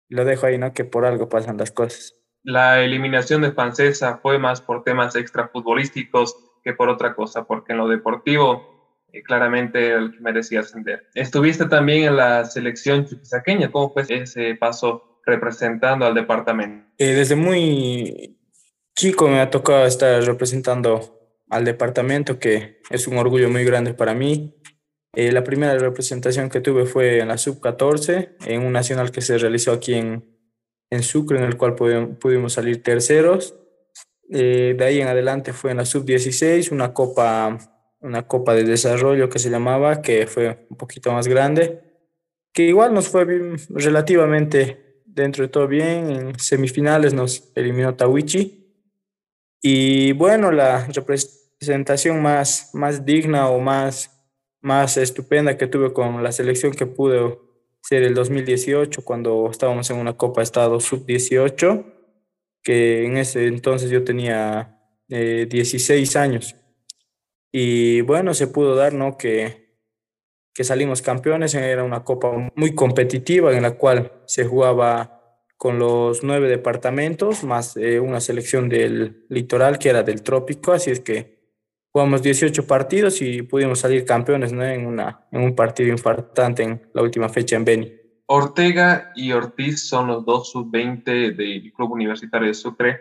lo 0.08 0.24
dejo 0.24 0.46
ahí, 0.46 0.56
¿no? 0.56 0.72
Que 0.72 0.84
por 0.84 1.04
algo 1.04 1.28
pasan 1.28 1.58
las 1.58 1.70
cosas. 1.70 2.14
La 2.42 2.80
eliminación 2.82 3.42
de 3.42 3.50
Francesa 3.50 4.18
fue 4.22 4.38
más 4.38 4.60
por 4.60 4.84
temas 4.84 5.16
extrafutbolísticos 5.16 6.45
que 6.66 6.72
por 6.72 6.88
otra 6.88 7.14
cosa, 7.14 7.44
porque 7.44 7.72
en 7.72 7.78
lo 7.78 7.86
deportivo 7.86 9.06
eh, 9.12 9.22
claramente 9.22 9.92
el 9.92 10.10
que 10.10 10.18
merecía 10.18 10.60
ascender. 10.60 11.06
Estuviste 11.14 11.66
también 11.66 12.02
en 12.02 12.16
la 12.16 12.44
selección 12.44 13.06
chuquisaqueña, 13.06 13.70
¿cómo 13.70 13.92
fue 13.92 14.04
ese 14.08 14.56
paso 14.56 15.20
representando 15.24 16.04
al 16.06 16.14
departamento? 16.14 16.84
Eh, 16.98 17.14
desde 17.14 17.36
muy 17.36 18.36
chico 18.96 19.28
me 19.28 19.38
ha 19.38 19.48
tocado 19.48 19.86
estar 19.86 20.20
representando 20.24 21.20
al 21.50 21.64
departamento, 21.64 22.40
que 22.40 22.80
es 22.90 23.06
un 23.06 23.16
orgullo 23.18 23.48
muy 23.48 23.64
grande 23.64 23.94
para 23.94 24.12
mí. 24.12 24.56
Eh, 25.14 25.30
la 25.30 25.44
primera 25.44 25.78
representación 25.78 26.50
que 26.50 26.60
tuve 26.60 26.84
fue 26.84 27.20
en 27.20 27.28
la 27.28 27.38
sub-14, 27.38 28.38
en 28.44 28.66
un 28.66 28.72
nacional 28.72 29.12
que 29.12 29.20
se 29.20 29.38
realizó 29.38 29.70
aquí 29.70 29.94
en, 29.94 30.36
en 30.90 31.02
Sucre, 31.04 31.38
en 31.38 31.44
el 31.44 31.56
cual 31.56 31.76
pudimos 31.76 32.54
salir 32.54 32.82
terceros. 32.82 33.54
Eh, 34.30 34.74
de 34.76 34.84
ahí 34.84 35.00
en 35.00 35.08
adelante 35.08 35.52
fue 35.52 35.70
en 35.70 35.76
la 35.78 35.84
sub-16, 35.84 36.72
una 36.72 36.92
copa, 36.92 37.58
una 38.00 38.26
copa 38.26 38.54
de 38.54 38.64
desarrollo 38.64 39.28
que 39.28 39.38
se 39.38 39.50
llamaba, 39.50 40.02
que 40.02 40.26
fue 40.26 40.66
un 40.68 40.76
poquito 40.76 41.12
más 41.12 41.28
grande, 41.28 41.80
que 42.52 42.64
igual 42.64 42.92
nos 42.94 43.08
fue 43.08 43.26
relativamente 43.70 45.02
dentro 45.04 45.42
de 45.42 45.48
todo 45.48 45.66
bien. 45.66 46.10
En 46.10 46.38
semifinales 46.38 47.14
nos 47.14 47.50
eliminó 47.54 47.94
Tawichi. 47.94 48.64
Y 49.62 50.12
bueno, 50.12 50.52
la 50.52 50.86
representación 50.86 52.22
más, 52.22 52.70
más 52.74 53.04
digna 53.04 53.48
o 53.48 53.60
más, 53.60 54.10
más 54.60 54.96
estupenda 54.96 55.56
que 55.56 55.66
tuve 55.66 55.92
con 55.92 56.22
la 56.22 56.32
selección 56.32 56.72
que 56.72 56.86
pude 56.86 57.38
ser 57.82 58.02
el 58.02 58.14
2018, 58.14 59.02
cuando 59.04 59.48
estábamos 59.50 59.88
en 59.90 59.98
una 59.98 60.16
Copa 60.16 60.42
Estado 60.42 60.80
Sub-18, 60.80 61.95
que 62.66 63.06
en 63.06 63.16
ese 63.16 63.46
entonces 63.46 63.90
yo 63.90 64.02
tenía 64.02 64.76
16 65.06 66.16
eh, 66.16 66.18
años. 66.18 66.56
Y 67.52 68.00
bueno, 68.00 68.34
se 68.34 68.48
pudo 68.48 68.74
dar, 68.74 68.92
¿no? 68.92 69.16
Que, 69.16 69.78
que 70.52 70.64
salimos 70.64 71.00
campeones, 71.00 71.54
era 71.54 71.84
una 71.84 72.02
copa 72.02 72.50
muy 72.56 72.74
competitiva 72.74 73.56
en 73.56 73.62
la 73.62 73.76
cual 73.76 74.20
se 74.26 74.44
jugaba 74.44 75.38
con 75.56 75.78
los 75.78 76.24
nueve 76.24 76.48
departamentos, 76.48 77.44
más 77.44 77.76
eh, 77.76 78.00
una 78.00 78.20
selección 78.20 78.68
del 78.68 79.24
litoral 79.28 79.78
que 79.78 79.90
era 79.90 80.02
del 80.02 80.22
trópico, 80.22 80.72
así 80.72 80.90
es 80.90 80.98
que 80.98 81.36
jugamos 81.92 82.20
18 82.20 82.66
partidos 82.66 83.22
y 83.22 83.42
pudimos 83.42 83.78
salir 83.78 84.04
campeones 84.04 84.52
¿no? 84.52 84.64
en, 84.64 84.86
una, 84.86 85.28
en 85.30 85.40
un 85.40 85.54
partido 85.54 85.90
importante 85.90 86.64
en 86.64 86.82
la 86.92 87.00
última 87.00 87.28
fecha 87.28 87.54
en 87.54 87.64
Beni. 87.64 88.05
Ortega 88.26 89.12
y 89.14 89.32
Ortiz 89.32 89.88
son 89.88 90.08
los 90.08 90.24
dos 90.24 90.50
sub-20 90.50 91.34
del 91.36 91.72
Club 91.72 91.92
Universitario 91.92 92.48
de 92.48 92.54
Sucre 92.54 93.00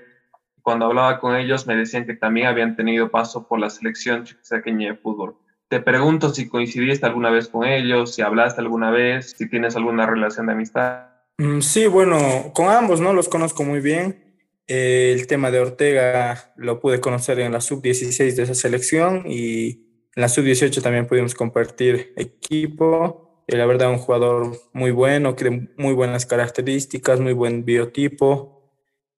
cuando 0.65 0.87
hablaba 0.87 1.19
con 1.19 1.35
ellos 1.35 1.67
me 1.67 1.75
decían 1.75 2.07
que 2.07 2.15
también 2.15 2.47
habían 2.47 2.75
tenido 2.75 3.11
paso 3.11 3.47
por 3.47 3.59
la 3.59 3.69
selección 3.69 4.23
chiquisaqueña 4.23 4.89
de 4.89 4.97
fútbol. 4.97 5.35
Te 5.67 5.79
pregunto 5.79 6.33
si 6.33 6.49
coincidiste 6.49 7.05
alguna 7.05 7.29
vez 7.29 7.49
con 7.49 7.67
ellos, 7.67 8.15
si 8.15 8.23
hablaste 8.23 8.61
alguna 8.61 8.89
vez, 8.89 9.35
si 9.37 9.47
tienes 9.47 9.75
alguna 9.75 10.07
relación 10.07 10.47
de 10.47 10.53
amistad. 10.53 11.05
Mm, 11.37 11.59
sí, 11.59 11.85
bueno, 11.85 12.51
con 12.55 12.69
ambos, 12.69 12.99
¿no? 12.99 13.13
Los 13.13 13.29
conozco 13.29 13.63
muy 13.63 13.79
bien. 13.79 14.39
Eh, 14.65 15.11
el 15.13 15.27
tema 15.27 15.51
de 15.51 15.59
Ortega 15.59 16.51
lo 16.55 16.79
pude 16.79 16.99
conocer 16.99 17.39
en 17.41 17.51
la 17.51 17.61
sub-16 17.61 18.33
de 18.33 18.41
esa 18.41 18.55
selección 18.55 19.21
y 19.27 19.69
en 20.15 20.21
la 20.21 20.29
sub-18 20.29 20.81
también 20.81 21.05
pudimos 21.05 21.35
compartir 21.35 22.11
equipo. 22.17 23.24
La 23.47 23.65
verdad, 23.65 23.91
un 23.91 23.99
jugador 23.99 24.57
muy 24.73 24.91
bueno, 24.91 25.35
que 25.35 25.69
muy 25.77 25.93
buenas 25.93 26.25
características, 26.25 27.19
muy 27.19 27.33
buen 27.33 27.63
biotipo. 27.63 28.71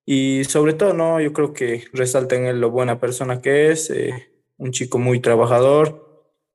Y 0.05 0.43
sobre 0.45 0.73
todo, 0.73 0.93
no, 0.93 1.21
yo 1.21 1.33
creo 1.33 1.53
que 1.53 1.85
resalta 1.93 2.35
en 2.35 2.45
él 2.45 2.59
lo 2.59 2.71
buena 2.71 2.99
persona 2.99 3.41
que 3.41 3.71
es, 3.71 3.89
eh, 3.89 4.31
un 4.57 4.71
chico 4.71 4.99
muy 4.99 5.19
trabajador, 5.19 6.07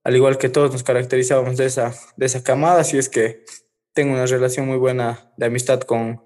al 0.04 0.16
igual 0.16 0.38
que 0.38 0.48
todos 0.48 0.72
nos 0.72 0.82
caracterizábamos 0.82 1.56
de 1.56 1.66
esa, 1.66 1.94
de 2.16 2.26
esa 2.26 2.42
camada, 2.42 2.80
así 2.80 2.98
es 2.98 3.08
que 3.08 3.44
tengo 3.92 4.12
una 4.14 4.26
relación 4.26 4.66
muy 4.66 4.78
buena 4.78 5.32
de 5.36 5.46
amistad 5.46 5.80
con, 5.80 6.22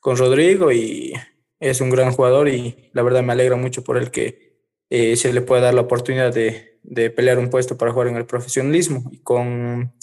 con 0.00 0.16
Rodrigo 0.16 0.72
y 0.72 1.12
es 1.60 1.80
un 1.80 1.90
gran 1.90 2.12
jugador 2.12 2.48
y 2.48 2.90
la 2.92 3.02
verdad 3.02 3.22
me 3.22 3.32
alegra 3.32 3.56
mucho 3.56 3.84
por 3.84 3.96
el 3.96 4.10
que 4.10 4.58
eh, 4.90 5.16
se 5.16 5.32
le 5.32 5.42
pueda 5.42 5.62
dar 5.62 5.74
la 5.74 5.82
oportunidad 5.82 6.34
de, 6.34 6.80
de 6.82 7.10
pelear 7.10 7.38
un 7.38 7.50
puesto 7.50 7.78
para 7.78 7.92
jugar 7.92 8.08
en 8.08 8.16
el 8.16 8.26
profesionalismo. 8.26 9.08
Y 9.12 9.18
con 9.18 9.94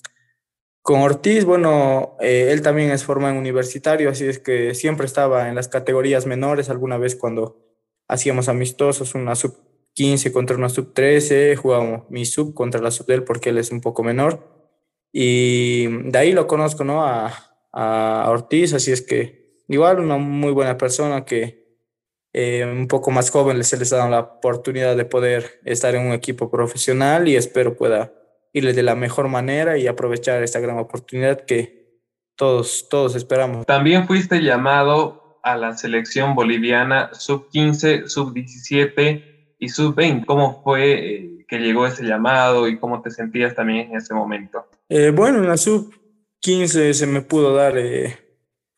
con 0.89 1.01
Ortiz, 1.01 1.45
bueno, 1.45 2.17
eh, 2.19 2.47
él 2.49 2.63
también 2.63 2.89
es 2.89 3.03
forma 3.03 3.29
en 3.29 3.37
universitario, 3.37 4.09
así 4.09 4.25
es 4.25 4.39
que 4.39 4.73
siempre 4.73 5.05
estaba 5.05 5.47
en 5.47 5.53
las 5.53 5.67
categorías 5.67 6.25
menores, 6.25 6.71
alguna 6.71 6.97
vez 6.97 7.15
cuando 7.15 7.59
hacíamos 8.07 8.49
amistosos, 8.49 9.13
una 9.13 9.35
sub 9.35 9.55
15 9.93 10.31
contra 10.31 10.57
una 10.57 10.67
sub 10.67 10.91
13, 10.95 11.55
jugábamos 11.57 12.09
mi 12.09 12.25
sub 12.25 12.55
contra 12.55 12.81
la 12.81 12.89
sub 12.89 13.05
de 13.05 13.13
él 13.13 13.23
porque 13.23 13.51
él 13.51 13.59
es 13.59 13.69
un 13.69 13.81
poco 13.81 14.01
menor. 14.01 14.43
Y 15.11 16.09
de 16.09 16.17
ahí 16.17 16.31
lo 16.31 16.47
conozco, 16.47 16.83
¿no? 16.83 17.05
A, 17.05 17.35
a 17.71 18.25
Ortiz, 18.31 18.73
así 18.73 18.91
es 18.91 19.03
que 19.03 19.59
igual 19.67 19.99
una 19.99 20.17
muy 20.17 20.51
buena 20.53 20.75
persona 20.75 21.23
que 21.23 21.77
eh, 22.33 22.65
un 22.65 22.87
poco 22.87 23.11
más 23.11 23.29
joven 23.29 23.63
se 23.63 23.77
les 23.77 23.93
ha 23.93 23.97
dado 23.97 24.09
la 24.09 24.21
oportunidad 24.21 24.97
de 24.97 25.05
poder 25.05 25.61
estar 25.65 25.93
en 25.93 26.07
un 26.07 26.13
equipo 26.13 26.49
profesional 26.49 27.27
y 27.27 27.35
espero 27.35 27.75
pueda 27.75 28.18
irle 28.53 28.73
de 28.73 28.83
la 28.83 28.95
mejor 28.95 29.27
manera 29.27 29.77
y 29.77 29.87
aprovechar 29.87 30.43
esta 30.43 30.59
gran 30.59 30.77
oportunidad 30.77 31.45
que 31.45 31.79
todos, 32.35 32.87
todos 32.89 33.15
esperamos. 33.15 33.65
También 33.65 34.07
fuiste 34.07 34.41
llamado 34.41 35.39
a 35.43 35.55
la 35.57 35.75
selección 35.77 36.35
boliviana 36.35 37.09
sub-15, 37.13 38.07
sub-17 38.07 39.55
y 39.59 39.69
sub-20. 39.69 40.25
¿Cómo 40.25 40.61
fue 40.63 40.93
eh, 40.93 41.45
que 41.47 41.59
llegó 41.59 41.85
ese 41.85 42.03
llamado 42.03 42.67
y 42.67 42.79
cómo 42.79 43.01
te 43.01 43.11
sentías 43.11 43.55
también 43.55 43.91
en 43.91 43.97
ese 43.97 44.13
momento? 44.13 44.65
Eh, 44.87 45.11
bueno, 45.11 45.39
en 45.39 45.47
la 45.47 45.57
sub-15 45.57 46.93
se 46.93 47.07
me 47.07 47.21
pudo 47.21 47.53
dar 47.53 47.77
eh, 47.77 48.17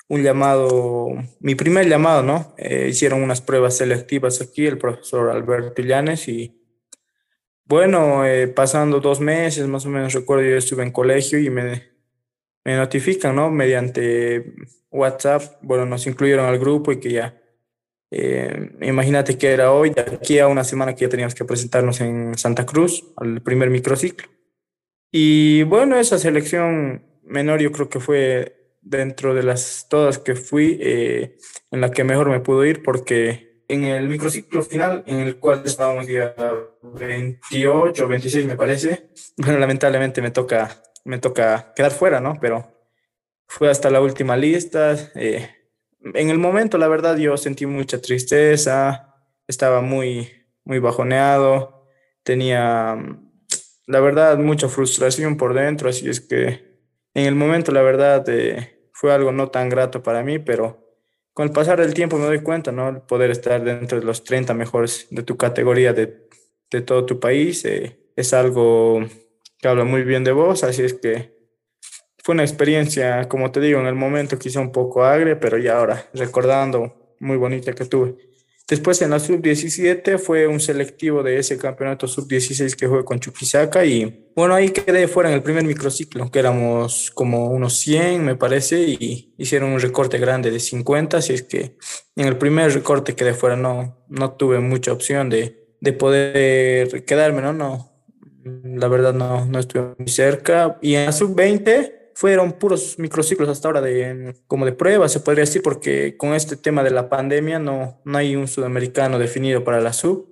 un 0.08 0.24
llamado, 0.24 1.10
mi 1.40 1.56
primer 1.56 1.88
llamado, 1.88 2.24
¿no? 2.24 2.54
hicieron 2.88 3.24
unas 3.24 3.42
pruebas 3.42 3.78
selectivas 3.78 4.42
aquí, 4.42 4.66
el 4.66 4.78
profesor 4.78 5.30
Alberto 5.30 5.82
Llanes 5.82 6.28
y 6.28 6.61
bueno, 7.72 8.25
eh, 8.25 8.50
pasando 8.50 9.00
dos 9.00 9.22
meses, 9.22 9.66
más 9.66 9.86
o 9.86 9.90
menos 9.90 10.12
recuerdo, 10.12 10.44
yo 10.44 10.58
estuve 10.58 10.84
en 10.84 10.92
colegio 10.92 11.40
y 11.40 11.50
me, 11.50 11.84
me 12.66 12.75
notifican, 12.75 13.34
¿no? 13.34 13.50
Mediante 13.50 14.56
WhatsApp, 14.90 15.54
bueno, 15.62 15.86
nos 15.86 16.06
incluyeron 16.06 16.48
al 16.48 16.60
grupo 16.60 16.92
y 16.92 17.00
que 17.00 17.13
ya, 17.13 17.42
eh, 18.12 18.72
imagínate 18.82 19.38
que 19.38 19.54
era 19.54 19.72
hoy, 19.72 19.92
de 19.92 20.01
aquí 20.01 20.40
a 20.40 20.50
una 20.50 20.66
semana 20.66 20.94
que 20.94 21.06
ya 21.06 21.10
teníamos 21.10 21.34
que 21.34 21.46
presentarnos 21.46 22.01
en 22.01 22.38
Santa 22.38 22.66
Cruz, 22.66 23.06
al 23.16 23.42
primer 23.42 23.70
microciclo. 23.70 24.28
Y 25.10 25.63
bueno, 25.63 25.98
esa 25.98 26.20
selección 26.20 27.06
menor 27.24 27.62
yo 27.62 27.72
creo 27.72 27.88
que 27.88 28.01
fue 28.01 28.75
dentro 28.82 29.34
de 29.34 29.44
las 29.44 29.88
todas 29.90 30.20
que 30.20 30.36
fui, 30.36 30.78
eh, 30.82 31.38
en 31.72 31.80
la 31.80 31.90
que 31.90 32.04
mejor 32.04 32.30
me 32.30 32.42
pudo 32.42 32.66
ir 32.66 32.84
porque 32.84 33.50
en 33.72 33.86
el 33.86 34.10
microciclo 34.10 34.63
final, 34.63 35.04
en 35.08 35.20
el 35.22 35.38
cual 35.38 35.62
estábamos 35.66 36.06
día 36.06 36.36
28, 36.82 38.08
26 38.08 38.46
me 38.46 38.58
parece, 38.58 39.10
bueno, 39.38 39.60
lamentablemente 39.60 40.22
me 40.22 40.32
toca, 40.32 40.84
me 41.06 41.20
toca 41.20 41.72
quedar 41.74 41.92
fuera, 41.92 42.20
¿no? 42.20 42.38
Pero 42.42 42.70
fue 43.48 43.70
hasta 43.70 43.90
la 43.90 44.01
última 44.01 44.36
lista. 44.36 44.96
Eh, 45.16 45.50
en 46.01 46.30
el 46.30 46.38
momento, 46.38 46.78
la 46.78 46.90
verdad, 46.90 47.16
yo 47.16 47.38
sentí 47.38 47.66
mucha 47.66 48.01
tristeza, 48.01 49.16
estaba 49.48 49.80
muy, 49.80 50.30
muy 50.66 50.80
bajoneado, 50.80 51.88
tenía, 52.24 52.98
la 53.88 54.00
verdad, 54.01 54.38
mucha 54.38 54.68
frustración 54.68 55.38
por 55.38 55.54
dentro, 55.54 55.90
así 55.90 56.10
es 56.10 56.20
que 56.20 56.72
en 57.13 57.25
el 57.25 57.36
momento, 57.36 57.72
la 57.72 57.82
verdad, 57.82 58.28
eh, 58.28 58.90
fue 58.92 59.13
algo 59.13 59.32
no 59.32 59.50
tan 59.50 59.70
grato 59.70 60.04
para 60.04 60.24
mí, 60.24 60.40
pero 60.40 60.81
con 61.34 61.48
el 61.48 61.54
pasar 61.54 61.80
del 61.80 61.94
tiempo 61.94 62.18
me 62.18 62.26
doy 62.26 62.42
cuenta, 62.42 62.72
¿no? 62.72 62.90
El 62.90 63.02
poder 63.02 63.32
estar 63.32 63.64
dentro 63.64 64.00
de 64.00 64.06
los 64.06 64.24
30 64.24 64.54
mejores 64.54 65.08
de 65.12 65.24
tu 65.24 65.38
categoría 65.38 65.94
de, 65.94 66.28
de 66.70 66.82
todo 66.82 67.06
tu 67.06 67.20
país 67.20 67.64
eh, 67.66 68.00
es 68.16 68.34
algo 68.34 69.02
que 69.58 69.68
habla 69.68 69.84
muy 69.84 70.04
bien 70.04 70.24
de 70.24 70.32
vos, 70.32 70.64
así 70.64 70.84
es 70.84 70.94
que 70.94 71.42
fue 72.24 72.34
una 72.34 72.44
experiencia, 72.44 73.28
como 73.28 73.52
te 73.52 73.60
digo, 73.60 73.80
en 73.80 73.88
el 73.88 73.96
momento 73.96 74.38
quizá 74.38 74.60
un 74.60 74.72
poco 74.72 75.04
agria, 75.04 75.40
pero 75.40 75.58
ya 75.58 75.78
ahora 75.78 76.10
recordando, 76.14 77.16
muy 77.20 77.38
bonita 77.38 77.74
que 77.74 77.86
tuve. 77.86 78.16
Después 78.68 79.01
en 79.01 79.10
la 79.10 79.20
sub-17 79.20 80.18
fue 80.18 80.48
un 80.48 80.60
selectivo 80.60 81.24
de 81.24 81.38
ese 81.38 81.58
campeonato 81.58 82.08
sub-16 82.08 82.75
que 82.75 82.88
jugué 82.88 83.03
con 83.03 83.20
Chuquisaca 83.20 83.84
y 83.84 84.32
bueno, 84.34 84.56
ahí 84.56 84.70
quedé 84.70 85.08
fuera 85.08 85.30
en 85.30 85.36
el 85.36 85.44
primer 85.44 85.65
microciclo, 85.65 86.32
que 86.32 86.39
éramos 86.39 87.12
como 87.12 87.50
unos 87.50 87.77
100 87.77 88.24
me 88.24 88.36
parece 88.36 88.80
y 88.82 89.34
hicieron 89.38 89.72
un 89.72 89.80
recorte 89.80 90.20
grande 90.20 90.51
de 90.51 90.60
50, 90.60 91.18
así 91.18 91.34
es 91.34 91.44
que 91.44 91.75
en 92.15 92.27
el 92.27 92.38
primer 92.38 92.74
recorte 92.74 93.13
quedé 93.13 93.34
fuera, 93.34 93.58
no, 93.58 94.06
no 94.08 94.32
tuve 94.32 94.60
mucha 94.60 94.94
opción 94.94 95.30
de, 95.30 95.75
de 95.82 95.94
poder 95.94 97.03
quedarme, 97.03 97.41
¿no? 97.41 97.51
No, 97.51 97.91
la 98.44 98.88
verdad 98.88 99.13
no, 99.13 99.46
no 99.46 99.60
estuve 99.60 99.96
muy 99.98 100.08
cerca. 100.08 100.77
Y 100.82 100.96
en 100.96 101.08
la 101.08 101.12
sub-20 101.12 102.00
fueron 102.15 102.53
puros 102.53 103.00
microciclos 103.00 103.50
hasta 103.50 103.68
ahora 103.68 103.82
de, 103.82 104.36
como 104.48 104.65
de 104.65 104.74
prueba, 104.74 105.10
se 105.10 105.20
podría 105.20 105.44
decir, 105.44 105.62
porque 105.62 106.18
con 106.18 106.34
este 106.34 106.56
tema 106.56 106.84
de 106.84 106.91
la 106.91 107.10
pandemia 107.10 107.60
no, 107.60 108.01
no 108.06 108.18
hay 108.18 108.36
un 108.36 108.48
sudamericano 108.48 109.20
definido 109.20 109.63
para 109.63 109.82
la 109.82 109.94
sub. 109.94 110.30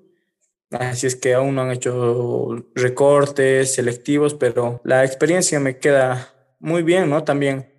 Así 0.71 1.07
es 1.07 1.15
que 1.15 1.33
aún 1.33 1.55
no 1.55 1.61
han 1.61 1.71
hecho 1.71 2.65
recortes 2.75 3.73
selectivos, 3.73 4.35
pero 4.35 4.81
la 4.83 5.03
experiencia 5.03 5.59
me 5.59 5.79
queda 5.79 6.33
muy 6.59 6.83
bien, 6.83 7.09
¿no? 7.09 7.23
También 7.23 7.73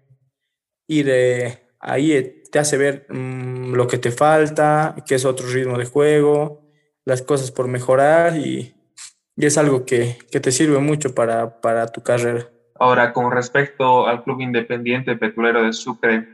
ir 0.89 1.09
eh, 1.09 1.61
ahí 1.79 2.43
te 2.51 2.59
hace 2.59 2.77
ver 2.77 3.07
mm, 3.09 3.75
lo 3.75 3.87
que 3.87 3.99
te 3.99 4.11
falta, 4.11 4.97
que 5.07 5.15
es 5.15 5.25
otro 5.25 5.47
ritmo 5.47 5.79
de 5.79 5.85
juego, 5.85 6.69
las 7.05 7.23
cosas 7.23 7.51
por 7.51 7.69
mejorar 7.69 8.37
y, 8.37 8.75
y 9.37 9.47
es 9.47 9.57
algo 9.57 9.85
que, 9.85 10.19
que, 10.31 10.41
te 10.41 10.53
sirve 10.53 10.79
mucho 10.79 11.15
para, 11.15 11.61
para 11.61 11.87
tu 11.87 12.03
carrera. 12.03 12.51
Ahora, 12.81 13.13
con 13.13 13.31
respecto 13.31 14.07
al 14.07 14.25
Club 14.25 14.41
Independiente 14.41 15.15
Petrolero 15.15 15.63
de 15.63 15.75
Sucre, 15.75 16.27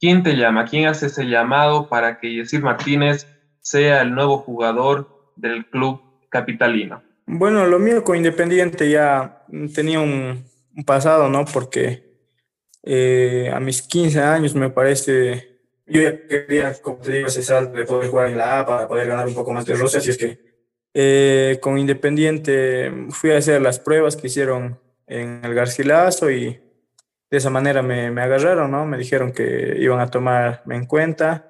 ¿quién 0.00 0.22
te 0.22 0.34
llama? 0.34 0.64
¿Quién 0.64 0.86
hace 0.86 1.06
ese 1.06 1.24
llamado 1.24 1.90
para 1.90 2.18
que 2.18 2.32
Yesir 2.32 2.62
Martínez 2.62 3.26
sea 3.60 4.00
el 4.00 4.14
nuevo 4.14 4.38
jugador 4.38 5.30
del 5.36 5.66
club 5.66 6.00
capitalino? 6.30 7.02
Bueno, 7.26 7.66
lo 7.66 7.78
mío 7.78 8.02
con 8.02 8.16
Independiente 8.16 8.90
ya 8.90 9.44
tenía 9.74 10.00
un, 10.00 10.42
pasado, 10.86 11.28
¿no? 11.28 11.44
Porque 11.44 12.02
eh, 12.82 13.50
a 13.52 13.60
mis 13.60 13.82
15 13.82 14.20
años, 14.20 14.54
me 14.54 14.70
parece, 14.70 15.60
yo 15.86 16.00
quería, 16.26 16.80
como 16.80 16.96
te 16.96 17.12
digo, 17.12 17.26
ese 17.26 17.42
salto 17.42 17.76
de 17.76 17.84
poder 17.84 18.08
jugar 18.08 18.28
en 18.30 18.38
la 18.38 18.60
A 18.60 18.66
para 18.66 18.88
poder 18.88 19.06
ganar 19.06 19.26
un 19.26 19.34
poco 19.34 19.52
más 19.52 19.66
de 19.66 19.74
roce, 19.74 19.98
así 19.98 20.08
es 20.08 20.16
que 20.16 20.38
eh, 20.94 21.58
con 21.60 21.76
Independiente 21.76 22.90
fui 23.10 23.32
a 23.32 23.36
hacer 23.36 23.60
las 23.60 23.78
pruebas 23.78 24.16
que 24.16 24.28
hicieron 24.28 24.80
en 25.10 25.44
el 25.44 25.54
Garcilaso 25.54 26.30
y 26.30 26.60
de 27.30 27.36
esa 27.36 27.50
manera 27.50 27.82
me, 27.82 28.10
me 28.10 28.22
agarraron, 28.22 28.70
¿no? 28.70 28.86
Me 28.86 28.96
dijeron 28.96 29.32
que 29.32 29.76
iban 29.78 30.00
a 30.00 30.08
tomarme 30.08 30.76
en 30.76 30.86
cuenta. 30.86 31.46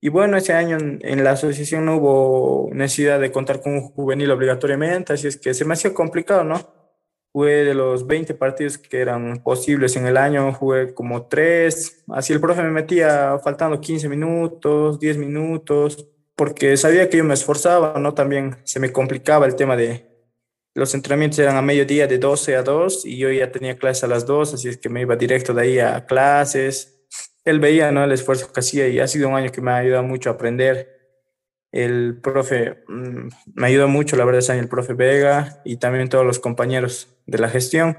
Y 0.00 0.08
bueno, 0.08 0.36
ese 0.36 0.52
año 0.52 0.78
en, 0.78 1.24
la 1.24 1.32
asociación 1.32 1.84
no 1.84 1.96
hubo 1.96 2.70
necesidad 2.72 3.18
de 3.18 3.32
contar 3.32 3.60
con 3.60 3.74
un 3.74 3.80
juvenil 3.80 4.30
obligatoriamente, 4.30 5.12
así 5.12 5.26
es 5.26 5.36
que 5.36 5.54
se 5.54 5.64
me 5.64 5.74
hacía 5.74 5.94
complicado, 5.94 6.44
¿no? 6.44 6.60
Jugué 7.32 7.64
de 7.64 7.74
los 7.74 8.06
20 8.06 8.34
partidos 8.34 8.78
que 8.78 9.00
eran 9.00 9.42
posibles 9.42 9.96
en 9.96 10.06
el 10.06 10.16
año, 10.16 10.52
jugué 10.52 10.94
como 10.94 11.26
3. 11.26 12.04
Así 12.08 12.32
el 12.32 12.40
profe 12.40 12.62
me 12.62 12.70
metía 12.70 13.38
faltando 13.42 13.80
15 13.80 14.08
minutos, 14.08 14.98
10 15.00 15.18
minutos, 15.18 16.08
porque 16.34 16.76
sabía 16.76 17.10
que 17.10 17.18
yo 17.18 17.24
me 17.24 17.34
esforzaba, 17.34 17.98
¿no? 17.98 18.14
También 18.14 18.56
se 18.64 18.80
me 18.80 18.92
complicaba 18.92 19.46
el 19.46 19.56
tema 19.56 19.76
de 19.76 20.15
los 20.76 20.94
entrenamientos 20.94 21.38
eran 21.38 21.56
a 21.56 21.62
mediodía 21.62 22.06
de 22.06 22.18
12 22.18 22.54
a 22.56 22.62
2 22.62 23.06
y 23.06 23.16
yo 23.16 23.30
ya 23.32 23.50
tenía 23.50 23.76
clases 23.76 24.04
a 24.04 24.06
las 24.06 24.26
2, 24.26 24.54
así 24.54 24.68
es 24.68 24.76
que 24.76 24.88
me 24.88 25.00
iba 25.00 25.16
directo 25.16 25.54
de 25.54 25.62
ahí 25.62 25.78
a 25.78 26.06
clases. 26.06 27.00
Él 27.44 27.60
veía, 27.60 27.90
¿no? 27.92 28.04
El 28.04 28.12
esfuerzo 28.12 28.52
que 28.52 28.60
hacía 28.60 28.86
y 28.88 29.00
ha 29.00 29.08
sido 29.08 29.28
un 29.28 29.36
año 29.36 29.50
que 29.50 29.60
me 29.60 29.70
ha 29.70 29.78
ayudado 29.78 30.02
mucho 30.02 30.30
a 30.30 30.34
aprender 30.34 30.96
el 31.72 32.18
profe 32.22 32.84
mm, 32.88 33.28
me 33.54 33.66
ayudó 33.66 33.88
mucho, 33.88 34.16
la 34.16 34.24
verdad, 34.24 34.58
el 34.58 34.68
profe 34.68 34.94
Vega 34.94 35.60
y 35.64 35.76
también 35.76 36.08
todos 36.08 36.24
los 36.24 36.38
compañeros 36.38 37.08
de 37.26 37.38
la 37.38 37.48
gestión. 37.48 37.98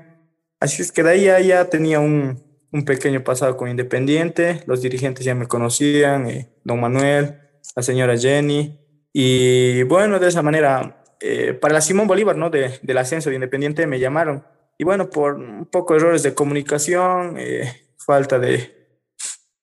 Así 0.60 0.82
es 0.82 0.92
que 0.92 1.04
de 1.04 1.12
ahí 1.12 1.48
ya, 1.48 1.70
tenía 1.70 2.00
un, 2.00 2.44
un, 2.72 2.86
pequeño 2.86 3.24
pasado 3.24 3.58
con 3.58 3.70
Independiente, 3.70 4.64
los 4.66 4.82
dirigentes 4.82 5.26
ya 5.26 5.36
me 5.36 5.48
conocían, 5.48 6.28
eh, 6.28 6.50
don 6.64 6.80
Manuel, 6.80 7.40
la 7.76 7.84
señora 7.84 8.18
Jenny, 8.18 8.80
y 9.14 9.84
bueno, 9.84 10.20
de 10.20 10.28
esa 10.28 10.42
manera, 10.42 10.97
eh, 11.20 11.54
para 11.54 11.74
la 11.76 11.82
Simón 11.82 12.08
Bolívar, 12.08 12.36
¿no? 12.36 12.50
De, 12.50 12.80
del 12.82 12.98
ascenso 12.98 13.30
de 13.30 13.36
Independiente 13.36 13.88
me 13.88 14.00
llamaron. 14.00 14.46
Y 14.78 14.84
bueno, 14.84 15.10
por 15.10 15.36
un 15.36 15.66
poco 15.66 15.96
errores 15.96 16.24
de 16.24 16.36
comunicación, 16.36 17.36
eh, 17.38 17.88
falta 17.98 18.40
de, 18.40 19.00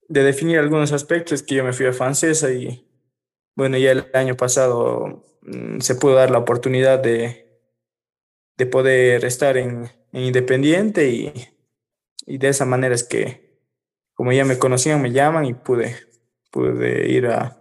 de 0.09 0.23
definir 0.23 0.59
algunos 0.59 0.93
aspectos, 0.93 1.43
que 1.43 1.55
yo 1.57 1.65
me 1.65 1.73
fui 1.73 1.87
a 1.87 1.93
Francesa 1.93 2.51
y 2.51 2.91
bueno, 3.57 3.79
ya 3.79 3.93
el 3.93 4.07
año 4.15 4.37
pasado 4.37 5.25
mm, 5.43 5.81
se 5.81 5.95
pudo 5.95 6.15
dar 6.15 6.31
la 6.31 6.39
oportunidad 6.39 6.99
de, 6.99 7.61
de 8.57 8.67
poder 8.67 9.25
estar 9.25 9.57
en, 9.57 9.91
Independiente 10.17 11.09
y, 11.09 11.33
y, 12.25 12.39
de 12.39 12.49
esa 12.49 12.65
manera 12.65 12.95
es 12.95 13.03
que, 13.03 13.59
como 14.13 14.31
ya 14.31 14.45
me 14.45 14.61
conocían, 14.61 15.03
me 15.03 15.11
llaman 15.11 15.45
y 15.45 15.55
pude, 15.55 15.97
pude 16.53 17.11
ir 17.11 17.27
a 17.27 17.61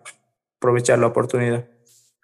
aprovechar 0.57 0.99
la 0.99 1.07
oportunidad. 1.07 1.67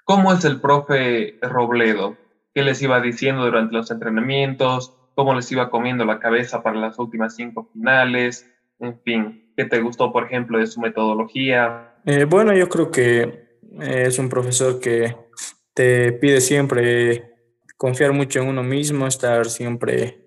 ¿Cómo 0.10 0.34
es 0.34 0.44
el 0.44 0.60
profe 0.60 1.38
Robledo? 1.40 2.18
¿Qué 2.56 2.64
les 2.64 2.82
iba 2.82 3.00
diciendo 3.00 3.46
durante 3.46 3.76
los 3.76 3.92
entrenamientos? 3.92 4.92
¿Cómo 5.14 5.36
les 5.36 5.52
iba 5.52 5.70
comiendo 5.70 6.04
la 6.04 6.20
cabeza 6.20 6.64
para 6.64 6.80
las 6.80 6.98
últimas 6.98 7.36
cinco 7.36 7.70
finales? 7.72 8.50
En 8.80 9.00
fin, 9.02 9.54
¿qué 9.56 9.66
te 9.66 9.80
gustó, 9.80 10.12
por 10.12 10.24
ejemplo, 10.24 10.58
de 10.58 10.66
su 10.66 10.82
metodología? 10.82 11.94
Eh, 12.06 12.26
bueno, 12.26 12.56
yo 12.56 12.68
creo 12.68 12.90
que 12.90 13.60
es 13.80 14.18
un 14.18 14.30
profesor 14.30 14.80
que 14.80 15.16
te 15.76 16.12
pide 16.14 16.42
siempre 16.42 17.36
confiar 17.78 18.12
mucho 18.12 18.42
en 18.42 18.48
uno 18.48 18.64
mismo, 18.64 19.06
estar 19.06 19.46
siempre 19.46 20.18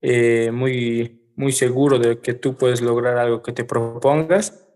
eh, 0.00 0.50
muy, 0.50 1.20
muy 1.36 1.52
seguro 1.52 1.98
de 1.98 2.18
que 2.20 2.32
tú 2.32 2.56
puedes 2.56 2.80
lograr 2.80 3.18
algo 3.18 3.42
que 3.42 3.52
te 3.52 3.64
propongas. 3.64 4.66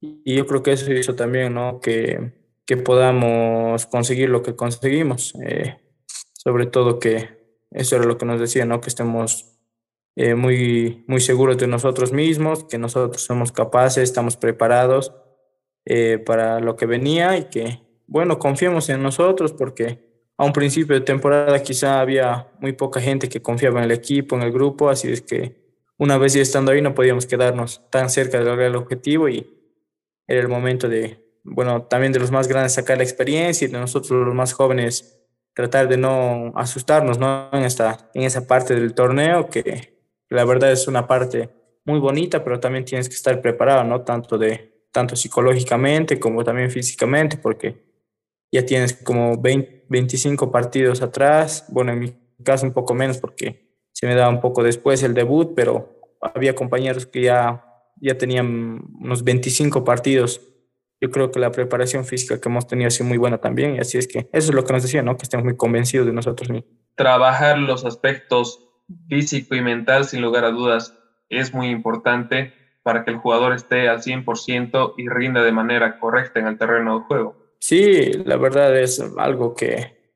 Y 0.00 0.36
yo 0.36 0.46
creo 0.46 0.62
que 0.62 0.70
eso 0.70 0.92
hizo 0.92 1.16
también, 1.16 1.54
¿no? 1.54 1.80
Que, 1.80 2.41
podamos 2.76 3.86
conseguir 3.86 4.28
lo 4.30 4.42
que 4.42 4.56
conseguimos. 4.56 5.34
Eh, 5.44 5.76
sobre 6.34 6.66
todo 6.66 6.98
que 6.98 7.42
eso 7.70 7.96
era 7.96 8.04
lo 8.04 8.18
que 8.18 8.26
nos 8.26 8.40
decía, 8.40 8.64
¿no? 8.64 8.80
Que 8.80 8.88
estemos 8.88 9.58
eh, 10.16 10.34
muy, 10.34 11.04
muy 11.06 11.20
seguros 11.20 11.56
de 11.58 11.66
nosotros 11.66 12.12
mismos, 12.12 12.64
que 12.64 12.78
nosotros 12.78 13.22
somos 13.22 13.52
capaces, 13.52 14.02
estamos 14.02 14.36
preparados 14.36 15.12
eh, 15.84 16.18
para 16.18 16.60
lo 16.60 16.76
que 16.76 16.86
venía 16.86 17.36
y 17.38 17.44
que, 17.44 17.80
bueno, 18.06 18.38
confiemos 18.38 18.88
en 18.90 19.02
nosotros 19.02 19.52
porque 19.52 20.12
a 20.36 20.44
un 20.44 20.52
principio 20.52 20.94
de 20.94 21.02
temporada 21.02 21.62
quizá 21.62 22.00
había 22.00 22.48
muy 22.60 22.72
poca 22.72 23.00
gente 23.00 23.28
que 23.28 23.40
confiaba 23.40 23.78
en 23.78 23.84
el 23.84 23.92
equipo, 23.92 24.36
en 24.36 24.42
el 24.42 24.52
grupo, 24.52 24.90
así 24.90 25.10
es 25.10 25.22
que 25.22 25.62
una 25.96 26.18
vez 26.18 26.34
ya 26.34 26.42
estando 26.42 26.72
ahí 26.72 26.82
no 26.82 26.94
podíamos 26.94 27.26
quedarnos 27.26 27.82
tan 27.90 28.10
cerca 28.10 28.38
de 28.38 28.44
lograr 28.44 28.66
el 28.66 28.76
objetivo 28.76 29.28
y 29.28 29.46
era 30.26 30.40
el 30.40 30.48
momento 30.48 30.88
de, 30.88 31.22
bueno, 31.44 31.82
también 31.82 32.12
de 32.12 32.20
los 32.20 32.30
más 32.30 32.48
grandes 32.48 32.74
sacar 32.74 32.96
la 32.96 33.02
experiencia 33.02 33.66
y 33.66 33.70
de 33.70 33.78
nosotros 33.78 34.26
los 34.26 34.34
más 34.34 34.52
jóvenes 34.52 35.18
tratar 35.54 35.88
de 35.88 35.96
no 35.98 36.52
asustarnos 36.56 37.18
¿no? 37.18 37.50
En, 37.52 37.64
esta, 37.64 38.10
en 38.14 38.22
esa 38.22 38.46
parte 38.46 38.74
del 38.74 38.94
torneo 38.94 39.48
que 39.50 39.98
la 40.28 40.44
verdad 40.44 40.72
es 40.72 40.88
una 40.88 41.06
parte 41.06 41.50
muy 41.84 41.98
bonita, 41.98 42.42
pero 42.42 42.60
también 42.60 42.84
tienes 42.84 43.08
que 43.08 43.14
estar 43.14 43.40
preparado, 43.40 43.84
¿no? 43.84 44.02
Tanto 44.02 44.38
de 44.38 44.72
tanto 44.92 45.16
psicológicamente 45.16 46.20
como 46.20 46.44
también 46.44 46.70
físicamente, 46.70 47.38
porque 47.38 47.82
ya 48.52 48.64
tienes 48.64 48.92
como 48.92 49.40
20, 49.40 49.86
25 49.88 50.52
partidos 50.52 51.02
atrás, 51.02 51.64
bueno, 51.68 51.92
en 51.92 51.98
mi 51.98 52.14
caso 52.44 52.66
un 52.66 52.72
poco 52.72 52.94
menos 52.94 53.18
porque 53.18 53.72
se 53.92 54.06
me 54.06 54.14
daba 54.14 54.28
un 54.28 54.40
poco 54.40 54.62
después 54.62 55.02
el 55.02 55.14
debut, 55.14 55.52
pero 55.56 55.98
había 56.20 56.54
compañeros 56.54 57.06
que 57.06 57.22
ya, 57.22 57.64
ya 58.00 58.16
tenían 58.18 58.82
unos 59.00 59.24
25 59.24 59.82
partidos. 59.84 60.40
Yo 61.02 61.10
creo 61.10 61.32
que 61.32 61.40
la 61.40 61.50
preparación 61.50 62.04
física 62.04 62.40
que 62.40 62.48
hemos 62.48 62.68
tenido 62.68 62.86
ha 62.86 62.90
sido 62.92 63.08
muy 63.08 63.18
buena 63.18 63.38
también, 63.38 63.74
y 63.74 63.80
así 63.80 63.98
es 63.98 64.06
que 64.06 64.28
eso 64.32 64.50
es 64.50 64.54
lo 64.54 64.64
que 64.64 64.72
nos 64.72 64.84
decía, 64.84 65.02
¿no? 65.02 65.16
Que 65.16 65.24
estemos 65.24 65.42
muy 65.44 65.56
convencidos 65.56 66.06
de 66.06 66.12
nosotros 66.12 66.48
mismos. 66.48 66.70
Trabajar 66.94 67.58
los 67.58 67.84
aspectos 67.84 68.68
físico 69.08 69.56
y 69.56 69.62
mental, 69.62 70.04
sin 70.04 70.22
lugar 70.22 70.44
a 70.44 70.52
dudas, 70.52 70.96
es 71.28 71.52
muy 71.52 71.70
importante 71.70 72.52
para 72.84 73.04
que 73.04 73.10
el 73.10 73.16
jugador 73.16 73.52
esté 73.52 73.88
al 73.88 74.00
100% 74.00 74.94
y 74.96 75.08
rinda 75.08 75.42
de 75.42 75.50
manera 75.50 75.98
correcta 75.98 76.38
en 76.38 76.46
el 76.46 76.56
terreno 76.56 77.00
de 77.00 77.04
juego. 77.06 77.56
Sí, 77.58 78.12
la 78.24 78.36
verdad 78.36 78.78
es 78.78 79.02
algo 79.18 79.56
que 79.56 80.14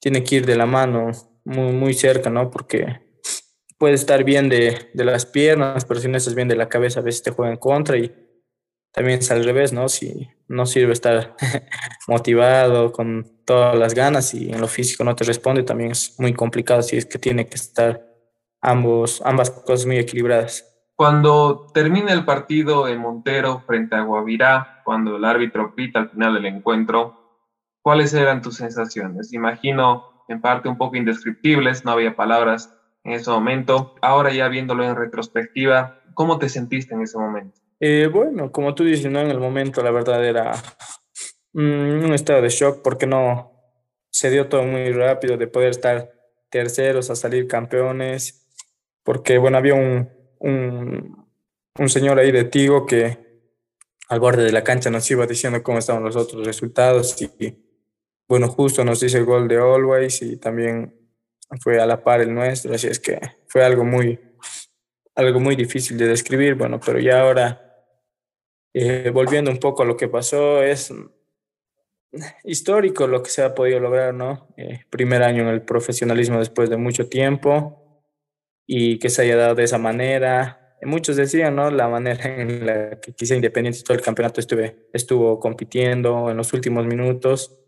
tiene 0.00 0.24
que 0.24 0.36
ir 0.36 0.46
de 0.46 0.56
la 0.56 0.66
mano 0.66 1.12
muy, 1.44 1.72
muy 1.72 1.94
cerca, 1.94 2.28
¿no? 2.28 2.50
Porque 2.50 3.02
puede 3.78 3.94
estar 3.94 4.24
bien 4.24 4.48
de, 4.48 4.90
de 4.94 5.04
las 5.04 5.26
piernas, 5.26 5.84
pero 5.84 6.00
si 6.00 6.08
no 6.08 6.16
estás 6.16 6.34
bien 6.34 6.48
de 6.48 6.56
la 6.56 6.68
cabeza, 6.68 6.98
a 6.98 7.04
veces 7.04 7.22
te 7.22 7.30
juega 7.30 7.52
en 7.52 7.58
contra 7.58 7.96
y 7.98 8.12
también 8.94 9.18
es 9.18 9.30
al 9.32 9.44
revés, 9.44 9.72
¿no? 9.72 9.88
Si 9.88 10.30
no 10.46 10.66
sirve 10.66 10.92
estar 10.92 11.34
motivado 12.08 12.92
con 12.92 13.26
todas 13.44 13.76
las 13.76 13.92
ganas 13.92 14.32
y 14.34 14.52
en 14.52 14.60
lo 14.60 14.68
físico 14.68 15.02
no 15.02 15.16
te 15.16 15.24
responde, 15.24 15.64
también 15.64 15.90
es 15.90 16.14
muy 16.18 16.32
complicado 16.32 16.80
si 16.80 16.96
es 16.96 17.04
que 17.04 17.18
tiene 17.18 17.46
que 17.46 17.56
estar 17.56 18.06
ambos, 18.62 19.20
ambas 19.24 19.50
cosas 19.50 19.84
muy 19.84 19.98
equilibradas. 19.98 20.70
Cuando 20.94 21.66
termina 21.74 22.12
el 22.12 22.24
partido 22.24 22.86
en 22.86 23.00
Montero 23.00 23.64
frente 23.66 23.96
a 23.96 24.02
Guavirá, 24.02 24.82
cuando 24.84 25.16
el 25.16 25.24
árbitro 25.24 25.74
pita 25.74 25.98
al 25.98 26.10
final 26.10 26.34
del 26.34 26.46
encuentro, 26.46 27.40
¿cuáles 27.82 28.14
eran 28.14 28.42
tus 28.42 28.56
sensaciones? 28.58 29.32
Imagino 29.32 30.24
en 30.28 30.40
parte 30.40 30.68
un 30.68 30.78
poco 30.78 30.94
indescriptibles, 30.94 31.84
no 31.84 31.90
había 31.90 32.14
palabras 32.14 32.72
en 33.02 33.14
ese 33.14 33.28
momento. 33.28 33.96
Ahora 34.02 34.32
ya 34.32 34.46
viéndolo 34.46 34.84
en 34.84 34.94
retrospectiva, 34.94 36.00
¿cómo 36.14 36.38
te 36.38 36.48
sentiste 36.48 36.94
en 36.94 37.02
ese 37.02 37.18
momento? 37.18 37.63
Eh, 37.80 38.08
bueno, 38.12 38.50
como 38.52 38.74
tú 38.74 38.84
dices, 38.84 39.10
¿no? 39.10 39.20
en 39.20 39.30
el 39.30 39.40
momento 39.40 39.82
la 39.82 39.90
verdad 39.90 40.24
era 40.24 40.52
un 41.52 42.12
estado 42.12 42.42
de 42.42 42.48
shock 42.48 42.82
porque 42.82 43.06
no 43.06 43.52
se 44.10 44.30
dio 44.30 44.48
todo 44.48 44.62
muy 44.62 44.90
rápido 44.92 45.36
de 45.36 45.46
poder 45.46 45.70
estar 45.70 46.12
terceros 46.50 47.10
a 47.10 47.16
salir 47.16 47.48
campeones, 47.48 48.46
porque 49.02 49.38
bueno, 49.38 49.58
había 49.58 49.74
un, 49.74 50.08
un, 50.38 51.26
un 51.78 51.88
señor 51.88 52.18
ahí 52.18 52.30
de 52.30 52.44
Tigo 52.44 52.86
que 52.86 53.18
al 54.08 54.20
borde 54.20 54.44
de 54.44 54.52
la 54.52 54.62
cancha 54.62 54.90
nos 54.90 55.10
iba 55.10 55.26
diciendo 55.26 55.62
cómo 55.62 55.78
estaban 55.78 56.04
los 56.04 56.16
otros 56.16 56.46
resultados 56.46 57.20
y 57.20 57.64
bueno, 58.28 58.48
justo 58.48 58.84
nos 58.84 59.00
dice 59.00 59.18
el 59.18 59.24
gol 59.24 59.48
de 59.48 59.56
Always 59.56 60.22
y 60.22 60.36
también 60.36 60.94
fue 61.60 61.80
a 61.80 61.86
la 61.86 62.02
par 62.02 62.20
el 62.20 62.34
nuestro, 62.34 62.74
así 62.74 62.86
es 62.86 62.98
que 62.98 63.20
fue 63.48 63.64
algo 63.64 63.84
muy, 63.84 64.18
algo 65.14 65.40
muy 65.40 65.56
difícil 65.56 65.98
de 65.98 66.08
describir, 66.08 66.54
bueno, 66.54 66.80
pero 66.84 66.98
ya 66.98 67.20
ahora, 67.20 67.63
eh, 68.74 69.10
volviendo 69.14 69.50
un 69.50 69.58
poco 69.58 69.84
a 69.84 69.86
lo 69.86 69.96
que 69.96 70.08
pasó, 70.08 70.62
es 70.62 70.92
histórico 72.44 73.06
lo 73.06 73.22
que 73.22 73.30
se 73.30 73.42
ha 73.42 73.54
podido 73.54 73.80
lograr, 73.80 74.12
¿no? 74.12 74.48
Eh, 74.56 74.80
primer 74.90 75.22
año 75.22 75.42
en 75.42 75.48
el 75.48 75.62
profesionalismo 75.62 76.38
después 76.38 76.68
de 76.68 76.76
mucho 76.76 77.08
tiempo, 77.08 77.80
y 78.66 78.98
que 78.98 79.10
se 79.10 79.22
haya 79.22 79.36
dado 79.36 79.54
de 79.54 79.64
esa 79.64 79.78
manera. 79.78 80.76
Muchos 80.82 81.16
decían, 81.16 81.56
¿no? 81.56 81.70
La 81.70 81.88
manera 81.88 82.24
en 82.24 82.66
la 82.66 83.00
que 83.00 83.12
quizá 83.12 83.34
Independiente 83.34 83.82
todo 83.82 83.96
el 83.96 84.02
campeonato 84.02 84.40
estuve, 84.40 84.88
estuvo 84.92 85.38
compitiendo 85.38 86.30
en 86.30 86.36
los 86.36 86.52
últimos 86.52 86.86
minutos. 86.86 87.58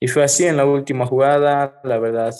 Y 0.00 0.08
fue 0.08 0.24
así 0.24 0.46
en 0.46 0.56
la 0.56 0.64
última 0.64 1.06
jugada, 1.06 1.80
la 1.84 1.98
verdad. 1.98 2.34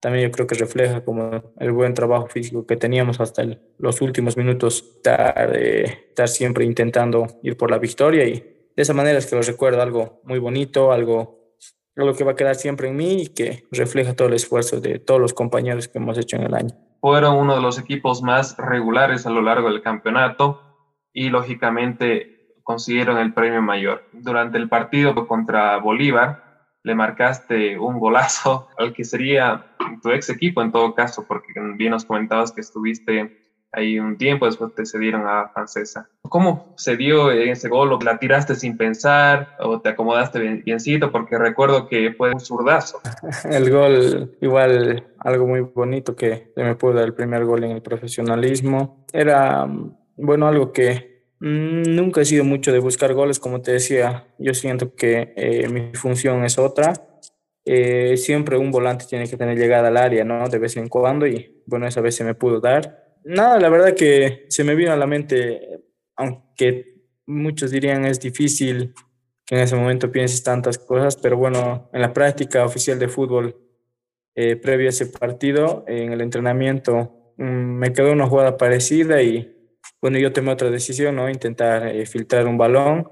También 0.00 0.28
yo 0.28 0.32
creo 0.32 0.46
que 0.46 0.54
refleja 0.54 1.04
como 1.04 1.52
el 1.58 1.72
buen 1.72 1.94
trabajo 1.94 2.26
físico 2.26 2.66
que 2.66 2.76
teníamos 2.76 3.20
hasta 3.20 3.44
los 3.78 4.00
últimos 4.00 4.36
minutos, 4.36 4.84
estar, 4.96 5.52
eh, 5.56 6.06
estar 6.08 6.28
siempre 6.28 6.64
intentando 6.64 7.26
ir 7.42 7.56
por 7.56 7.70
la 7.70 7.78
victoria 7.78 8.24
y 8.24 8.56
de 8.76 8.82
esa 8.82 8.92
manera 8.92 9.18
es 9.18 9.26
que 9.26 9.36
lo 9.36 9.42
recuerdo 9.42 9.80
algo 9.80 10.20
muy 10.24 10.38
bonito, 10.38 10.92
algo, 10.92 11.56
algo 11.96 12.14
que 12.14 12.24
va 12.24 12.32
a 12.32 12.36
quedar 12.36 12.56
siempre 12.56 12.88
en 12.88 12.96
mí 12.96 13.22
y 13.22 13.28
que 13.28 13.64
refleja 13.72 14.14
todo 14.14 14.28
el 14.28 14.34
esfuerzo 14.34 14.80
de 14.80 14.98
todos 14.98 15.20
los 15.20 15.32
compañeros 15.32 15.88
que 15.88 15.98
hemos 15.98 16.18
hecho 16.18 16.36
en 16.36 16.42
el 16.42 16.54
año. 16.54 16.74
Fueron 17.00 17.36
uno 17.36 17.54
de 17.54 17.62
los 17.62 17.78
equipos 17.78 18.22
más 18.22 18.56
regulares 18.58 19.26
a 19.26 19.30
lo 19.30 19.40
largo 19.40 19.70
del 19.70 19.80
campeonato 19.80 20.60
y 21.12 21.30
lógicamente 21.30 22.52
consiguieron 22.62 23.16
el 23.16 23.32
premio 23.32 23.62
mayor. 23.62 24.04
Durante 24.12 24.58
el 24.58 24.68
partido 24.68 25.26
contra 25.26 25.78
Bolívar, 25.78 26.44
le 26.82 26.94
marcaste 26.94 27.78
un 27.78 27.98
golazo 27.98 28.68
al 28.76 28.92
que 28.92 29.04
sería 29.04 29.75
tu 30.02 30.10
ex 30.10 30.30
equipo 30.30 30.62
en 30.62 30.72
todo 30.72 30.94
caso, 30.94 31.24
porque 31.26 31.52
bien 31.76 31.90
nos 31.90 32.04
comentabas 32.04 32.52
que 32.52 32.60
estuviste 32.60 33.36
ahí 33.72 33.98
un 33.98 34.16
tiempo, 34.16 34.46
después 34.46 34.74
te 34.74 34.86
cedieron 34.86 35.26
a 35.26 35.48
Francesa. 35.48 36.08
¿Cómo 36.22 36.74
se 36.76 36.96
dio 36.96 37.30
ese 37.30 37.68
gol? 37.68 37.98
¿La 38.02 38.18
tiraste 38.18 38.54
sin 38.54 38.76
pensar 38.76 39.56
o 39.58 39.80
te 39.80 39.90
acomodaste 39.90 40.38
bien, 40.38 40.62
biencito? 40.64 41.12
Porque 41.12 41.36
recuerdo 41.36 41.86
que 41.88 42.12
fue 42.12 42.32
un 42.32 42.40
zurdazo. 42.40 43.00
El 43.44 43.70
gol, 43.70 44.36
igual, 44.40 45.06
algo 45.18 45.46
muy 45.46 45.60
bonito 45.60 46.16
que 46.16 46.52
me 46.56 46.74
pudo 46.74 46.94
dar 46.94 47.04
el 47.04 47.14
primer 47.14 47.44
gol 47.44 47.64
en 47.64 47.72
el 47.72 47.82
profesionalismo. 47.82 49.04
Era, 49.12 49.68
bueno, 50.16 50.48
algo 50.48 50.72
que 50.72 51.16
Mm, 51.38 51.94
nunca 51.94 52.22
he 52.22 52.24
sido 52.24 52.44
mucho 52.44 52.72
de 52.72 52.78
buscar 52.78 53.12
goles, 53.12 53.38
como 53.38 53.60
te 53.60 53.72
decía. 53.72 54.26
Yo 54.38 54.54
siento 54.54 54.94
que 54.94 55.34
eh, 55.36 55.68
mi 55.68 55.92
función 55.94 56.44
es 56.44 56.58
otra. 56.58 56.94
Eh, 57.68 58.16
siempre 58.16 58.56
un 58.56 58.70
volante 58.70 59.06
tiene 59.08 59.28
que 59.28 59.36
tener 59.36 59.58
llegada 59.58 59.88
al 59.88 59.96
área, 59.96 60.24
¿no? 60.24 60.48
De 60.48 60.58
vez 60.58 60.76
en 60.76 60.88
cuando 60.88 61.26
y 61.26 61.62
bueno, 61.66 61.88
esa 61.88 62.00
vez 62.00 62.14
se 62.14 62.22
me 62.22 62.34
pudo 62.34 62.60
dar. 62.60 63.16
Nada, 63.24 63.58
la 63.58 63.68
verdad 63.68 63.92
que 63.92 64.46
se 64.48 64.62
me 64.62 64.76
vino 64.76 64.92
a 64.92 64.96
la 64.96 65.08
mente, 65.08 65.82
aunque 66.14 66.94
muchos 67.26 67.72
dirían 67.72 68.04
es 68.04 68.20
difícil 68.20 68.94
que 69.44 69.56
en 69.56 69.62
ese 69.62 69.74
momento 69.74 70.12
pienses 70.12 70.44
tantas 70.44 70.78
cosas, 70.78 71.16
pero 71.16 71.36
bueno, 71.36 71.90
en 71.92 72.00
la 72.00 72.12
práctica 72.12 72.64
oficial 72.64 73.00
de 73.00 73.08
fútbol, 73.08 73.56
eh, 74.36 74.54
previo 74.54 74.86
a 74.86 74.90
ese 74.90 75.06
partido, 75.06 75.84
en 75.88 76.12
el 76.12 76.20
entrenamiento, 76.20 77.32
mm, 77.36 77.42
me 77.42 77.92
quedó 77.92 78.12
una 78.12 78.28
jugada 78.28 78.56
parecida 78.56 79.22
y 79.22 79.52
bueno, 80.00 80.18
yo 80.18 80.32
tomé 80.32 80.52
otra 80.52 80.70
decisión, 80.70 81.16
¿no? 81.16 81.28
Intentar 81.28 81.88
eh, 81.88 82.06
filtrar 82.06 82.46
un 82.46 82.58
balón 82.58 83.10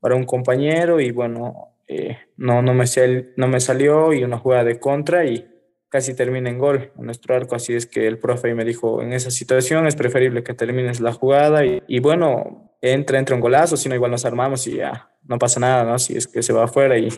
para 0.00 0.14
un 0.14 0.24
compañero 0.24 1.00
y 1.00 1.10
bueno, 1.10 1.75
eh, 1.88 2.18
no, 2.36 2.62
no, 2.62 2.74
me 2.74 2.86
salió 2.86 4.12
y 4.12 4.24
una 4.24 4.38
jugada 4.38 4.64
de 4.64 4.80
contra 4.80 5.24
y 5.24 5.46
casi 5.88 6.14
termina 6.14 6.50
en 6.50 6.58
gol 6.58 6.92
en 6.96 7.04
nuestro 7.04 7.34
arco, 7.34 7.54
así 7.54 7.74
es 7.74 7.86
que 7.86 8.06
el 8.06 8.18
profe 8.18 8.54
me 8.54 8.64
dijo, 8.64 9.02
en 9.02 9.12
esa 9.12 9.30
situación 9.30 9.86
es 9.86 9.94
preferible 9.94 10.42
que 10.42 10.52
termines 10.52 11.00
la 11.00 11.12
jugada 11.12 11.62
y, 11.64 12.00
bueno, 12.00 12.76
entra, 12.82 13.18
entra 13.18 13.36
un 13.36 13.40
golazo, 13.40 13.76
si 13.76 13.88
no 13.88 13.94
igual 13.94 14.10
nos 14.10 14.24
armamos 14.24 14.66
y 14.66 14.76
ya 14.76 15.10
no 15.22 15.38
pasa 15.38 15.60
nada, 15.60 15.84
¿no? 15.84 15.98
Si 15.98 16.16
es 16.16 16.26
que 16.26 16.42
se 16.42 16.52
va 16.52 16.64
afuera 16.64 16.98
y 16.98 17.08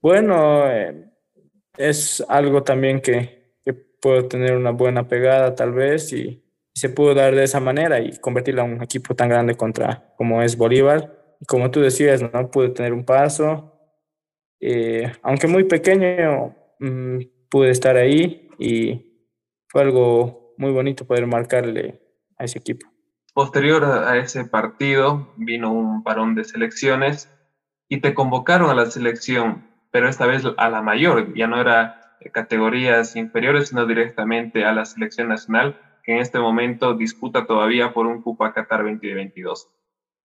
bueno, 0.00 0.70
eh, 0.70 1.04
es 1.76 2.24
algo 2.28 2.62
también 2.62 3.00
que, 3.00 3.54
que 3.64 3.72
puedo 3.72 4.28
tener 4.28 4.56
una 4.56 4.70
buena 4.70 5.08
pegada 5.08 5.54
tal 5.54 5.72
vez 5.72 6.12
y 6.12 6.44
se 6.74 6.88
pudo 6.88 7.14
dar 7.14 7.34
de 7.34 7.44
esa 7.44 7.60
manera 7.60 7.98
y 8.00 8.16
convertirla 8.18 8.64
en 8.64 8.74
un 8.74 8.82
equipo 8.82 9.14
tan 9.14 9.28
grande 9.28 9.56
contra 9.56 10.12
como 10.16 10.42
es 10.42 10.56
Bolívar. 10.56 11.14
Como 11.46 11.70
tú 11.70 11.80
decías, 11.80 12.22
no 12.22 12.50
pude 12.50 12.68
tener 12.70 12.92
un 12.92 13.04
paso, 13.04 13.77
eh, 14.60 15.12
aunque 15.22 15.46
muy 15.46 15.64
pequeño, 15.64 16.54
mm, 16.80 17.18
pude 17.50 17.70
estar 17.70 17.96
ahí 17.96 18.48
y 18.58 19.26
fue 19.68 19.82
algo 19.82 20.54
muy 20.56 20.72
bonito 20.72 21.06
poder 21.06 21.26
marcarle 21.26 22.00
a 22.36 22.44
ese 22.44 22.58
equipo. 22.58 22.86
Posterior 23.34 23.84
a 23.84 24.16
ese 24.16 24.44
partido 24.44 25.32
vino 25.36 25.72
un 25.72 26.02
parón 26.02 26.34
de 26.34 26.44
selecciones 26.44 27.30
y 27.88 28.00
te 28.00 28.14
convocaron 28.14 28.70
a 28.70 28.74
la 28.74 28.86
selección, 28.86 29.68
pero 29.90 30.08
esta 30.08 30.26
vez 30.26 30.42
a 30.56 30.68
la 30.68 30.82
mayor, 30.82 31.34
ya 31.34 31.46
no 31.46 31.60
era 31.60 32.16
categorías 32.32 33.16
inferiores, 33.16 33.68
sino 33.68 33.86
directamente 33.86 34.64
a 34.64 34.72
la 34.72 34.84
selección 34.84 35.28
nacional 35.28 35.80
que 36.02 36.12
en 36.12 36.18
este 36.18 36.38
momento 36.38 36.94
disputa 36.94 37.46
todavía 37.46 37.92
por 37.92 38.06
un 38.06 38.22
cupo 38.22 38.44
a 38.44 38.52
Qatar 38.52 38.82
2022. 38.82 39.68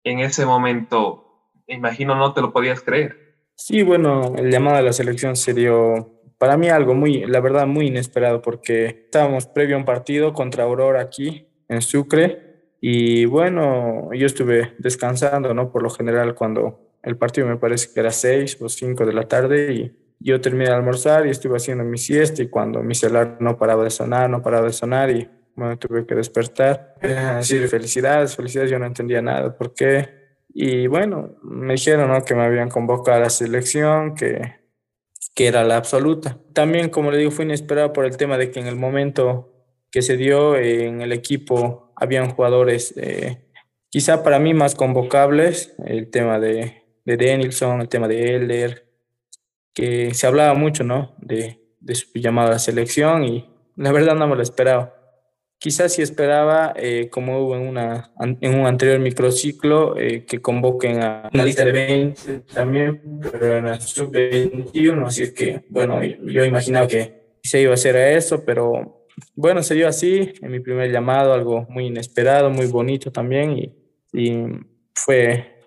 En 0.04 0.20
ese 0.20 0.46
momento, 0.46 1.50
imagino, 1.66 2.14
no 2.14 2.32
te 2.32 2.40
lo 2.40 2.52
podías 2.52 2.80
creer. 2.80 3.29
Sí, 3.62 3.82
bueno, 3.82 4.36
el 4.38 4.50
llamado 4.50 4.78
a 4.78 4.82
la 4.82 4.92
selección 4.94 5.36
se 5.36 5.52
dio 5.52 6.22
para 6.38 6.56
mí 6.56 6.70
algo 6.70 6.94
muy, 6.94 7.26
la 7.26 7.40
verdad, 7.40 7.66
muy 7.66 7.88
inesperado 7.88 8.40
porque 8.40 8.86
estábamos 8.86 9.44
previo 9.44 9.76
a 9.76 9.78
un 9.78 9.84
partido 9.84 10.32
contra 10.32 10.64
Aurora 10.64 11.02
aquí 11.02 11.46
en 11.68 11.82
Sucre 11.82 12.70
y 12.80 13.26
bueno, 13.26 14.08
yo 14.14 14.24
estuve 14.24 14.72
descansando, 14.78 15.52
¿no? 15.52 15.70
Por 15.70 15.82
lo 15.82 15.90
general 15.90 16.34
cuando 16.34 16.96
el 17.02 17.18
partido 17.18 17.46
me 17.46 17.58
parece 17.58 17.92
que 17.92 18.00
era 18.00 18.10
6 18.10 18.62
o 18.62 18.70
5 18.70 19.04
de 19.04 19.12
la 19.12 19.28
tarde 19.28 19.74
y 19.74 19.92
yo 20.20 20.40
terminé 20.40 20.70
de 20.70 20.76
almorzar 20.76 21.26
y 21.26 21.30
estuve 21.30 21.58
haciendo 21.58 21.84
mi 21.84 21.98
siesta 21.98 22.42
y 22.42 22.48
cuando 22.48 22.82
mi 22.82 22.94
celular 22.94 23.36
no 23.40 23.58
paraba 23.58 23.84
de 23.84 23.90
sonar, 23.90 24.30
no 24.30 24.40
paraba 24.40 24.68
de 24.68 24.72
sonar 24.72 25.10
y 25.10 25.28
bueno, 25.54 25.78
tuve 25.78 26.06
que 26.06 26.14
despertar, 26.14 26.94
decir 27.02 27.68
felicidades, 27.68 28.34
felicidades, 28.34 28.70
yo 28.70 28.78
no 28.78 28.86
entendía 28.86 29.20
nada, 29.20 29.54
¿por 29.54 29.74
qué? 29.74 30.19
Y 30.52 30.86
bueno, 30.86 31.36
me 31.42 31.74
dijeron 31.74 32.08
¿no? 32.08 32.22
que 32.24 32.34
me 32.34 32.44
habían 32.44 32.68
convocado 32.68 33.18
a 33.18 33.20
la 33.20 33.30
selección, 33.30 34.14
que, 34.14 34.56
que 35.34 35.46
era 35.46 35.64
la 35.64 35.76
absoluta. 35.76 36.38
También, 36.52 36.88
como 36.90 37.10
le 37.10 37.18
digo, 37.18 37.30
fue 37.30 37.44
inesperado 37.44 37.92
por 37.92 38.04
el 38.04 38.16
tema 38.16 38.36
de 38.36 38.50
que 38.50 38.60
en 38.60 38.66
el 38.66 38.76
momento 38.76 39.52
que 39.90 40.02
se 40.02 40.16
dio 40.16 40.56
en 40.56 41.00
el 41.00 41.12
equipo 41.12 41.92
habían 41.96 42.30
jugadores 42.30 42.94
eh, 42.96 43.44
quizá 43.88 44.22
para 44.22 44.38
mí 44.38 44.54
más 44.54 44.74
convocables, 44.74 45.74
el 45.84 46.10
tema 46.10 46.38
de, 46.38 46.84
de 47.04 47.16
Denilson, 47.16 47.80
el 47.80 47.88
tema 47.88 48.08
de 48.08 48.36
Elder, 48.36 48.86
que 49.74 50.14
se 50.14 50.26
hablaba 50.26 50.54
mucho, 50.54 50.84
¿no? 50.84 51.14
De, 51.18 51.60
de 51.80 51.94
su 51.94 52.06
llamada 52.18 52.48
a 52.48 52.52
la 52.52 52.58
selección 52.58 53.24
y 53.24 53.48
la 53.76 53.92
verdad 53.92 54.14
no 54.14 54.28
me 54.28 54.36
lo 54.36 54.42
esperaba. 54.42 54.99
Quizás 55.60 55.92
si 55.92 56.00
esperaba, 56.00 56.72
eh, 56.74 57.10
como 57.10 57.38
hubo 57.38 57.54
en, 57.54 57.68
una, 57.68 58.12
en 58.18 58.58
un 58.58 58.66
anterior 58.66 58.98
microciclo, 58.98 59.94
eh, 59.98 60.24
que 60.24 60.40
convoquen 60.40 61.02
a 61.02 61.28
una 61.34 61.44
lista 61.44 61.66
de 61.66 61.72
20 61.72 62.40
también, 62.54 63.20
pero 63.20 63.58
en 63.58 63.66
la 63.66 63.78
sub-21, 63.78 65.06
así 65.06 65.24
es 65.24 65.32
que, 65.32 65.66
bueno, 65.68 66.02
yo 66.02 66.46
imaginaba 66.46 66.86
que 66.86 67.36
se 67.42 67.60
iba 67.60 67.72
a 67.72 67.74
hacer 67.74 67.94
a 67.96 68.10
eso, 68.12 68.42
pero 68.46 69.06
bueno, 69.34 69.62
se 69.62 69.74
dio 69.74 69.86
así, 69.86 70.32
en 70.40 70.50
mi 70.50 70.60
primer 70.60 70.90
llamado, 70.90 71.34
algo 71.34 71.66
muy 71.68 71.88
inesperado, 71.88 72.48
muy 72.48 72.64
bonito 72.64 73.12
también, 73.12 73.58
y, 73.58 73.74
y 74.14 74.42
fue 74.94 75.58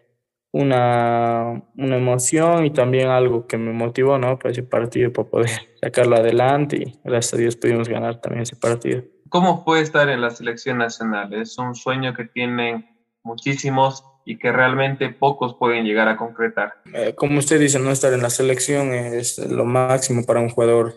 una, 0.51 1.63
una, 1.77 1.97
emoción 1.97 2.65
y 2.65 2.71
también 2.71 3.09
algo 3.09 3.45
que 3.45 3.59
me 3.59 3.71
motivó, 3.71 4.17
¿no? 4.17 4.39
Para 4.39 4.53
ese 4.53 4.63
partido, 4.63 5.13
para 5.13 5.29
poder 5.29 5.49
sacarlo 5.79 6.15
adelante, 6.15 6.77
y 6.77 6.99
gracias 7.03 7.35
a 7.35 7.37
Dios 7.37 7.55
pudimos 7.57 7.87
ganar 7.87 8.19
también 8.19 8.41
ese 8.41 8.55
partido. 8.55 9.03
¿Cómo 9.33 9.65
puede 9.65 9.81
estar 9.81 10.09
en 10.09 10.21
la 10.21 10.29
selección 10.29 10.77
nacional? 10.77 11.33
Es 11.33 11.57
un 11.57 11.73
sueño 11.73 12.13
que 12.13 12.25
tienen 12.25 12.85
muchísimos 13.23 14.03
y 14.27 14.37
que 14.37 14.51
realmente 14.51 15.09
pocos 15.09 15.55
pueden 15.55 15.85
llegar 15.85 16.07
a 16.07 16.17
concretar. 16.17 16.75
Eh, 16.93 17.15
como 17.15 17.39
usted 17.39 17.59
dice, 17.59 17.79
no 17.79 17.89
estar 17.89 18.13
en 18.13 18.21
la 18.21 18.29
selección 18.29 18.93
es 18.93 19.39
lo 19.39 19.65
máximo 19.65 20.23
para 20.23 20.39
un 20.39 20.49
jugador, 20.49 20.93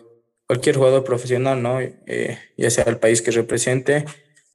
cualquier 0.47 0.77
jugador 0.77 1.03
profesional, 1.03 1.63
¿no? 1.63 1.81
Eh, 1.81 2.39
ya 2.59 2.69
sea 2.69 2.85
el 2.85 2.99
país 2.99 3.23
que 3.23 3.31
represente, 3.31 4.05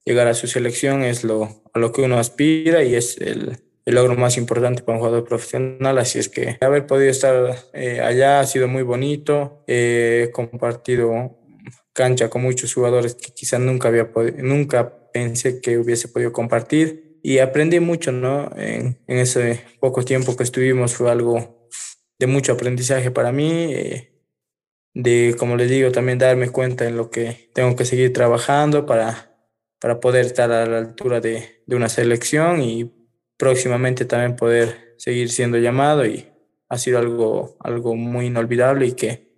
llegar 0.06 0.28
a 0.28 0.36
su 0.36 0.46
selección 0.46 1.02
es 1.02 1.24
lo, 1.24 1.63
a 1.74 1.80
lo 1.80 1.91
que 1.91 2.04
uno 2.04 2.20
aspira 2.20 2.84
y 2.84 2.94
es 2.94 3.17
el, 3.17 3.58
el 3.86 3.96
logro 3.96 4.15
más 4.15 4.38
importante 4.38 4.84
para 4.84 5.00
un 5.00 5.04
jugador 5.04 5.28
profesional. 5.28 5.98
Así 5.98 6.20
es 6.20 6.30
que 6.30 6.56
haber 6.62 6.86
podido 6.86 7.10
estar 7.10 7.56
eh, 7.74 8.00
allá 8.00 8.41
ha 8.41 8.46
sido 8.46 8.67
muy 8.67 8.84
bonito. 8.84 9.63
He 9.65 10.30
compartido 10.32 11.40
cancha 11.93 12.30
con 12.30 12.41
muchos 12.41 12.73
jugadores 12.73 13.15
que 13.15 13.34
quizás 13.34 13.60
nunca 13.60 13.89
había 13.89 14.10
nunca 14.38 15.12
pensé 15.12 15.62
que 15.62 15.77
hubiese 15.77 16.08
podido 16.08 16.32
compartir 16.32 17.19
y 17.23 17.39
aprendí 17.39 17.80
mucho, 17.80 18.12
¿no? 18.12 18.51
En, 18.56 18.99
en, 19.08 19.17
ese 19.17 19.62
poco 19.80 20.04
tiempo 20.04 20.36
que 20.36 20.43
estuvimos 20.43 20.95
fue 20.95 21.12
algo 21.12 21.69
de 22.17 22.27
mucho 22.27 22.54
aprendizaje 22.54 23.12
para 23.12 23.32
mí, 23.32 23.73
eh, 23.73 24.12
de, 24.93 25.36
como 25.38 25.56
les 25.56 25.69
digo, 25.69 25.91
también 25.91 26.17
darme 26.17 26.49
cuenta 26.49 26.88
en 26.88 26.97
lo 26.97 27.10
que 27.10 27.49
tengo 27.54 27.75
que 27.75 27.86
seguir 27.86 28.13
trabajando 28.13 28.86
para, 28.86 29.38
para 29.80 29.99
poder 29.99 30.25
estar 30.25 30.51
a 30.51 30.65
la 30.65 30.77
altura 30.80 31.19
de, 31.19 31.63
de 31.65 31.75
una 31.75 31.89
selección 31.89 32.62
y 32.62 32.91
próximamente 33.38 34.06
también 34.06 34.36
poder 34.36 34.95
seguir 34.97 35.30
siendo 35.30 35.58
llamado 35.58 36.06
y 36.06 36.27
ha 36.69 36.77
sido 36.77 36.99
algo, 36.99 37.58
algo 37.60 37.95
muy 37.95 38.27
inolvidable 38.27 38.86
y 38.88 38.91
que 38.93 39.31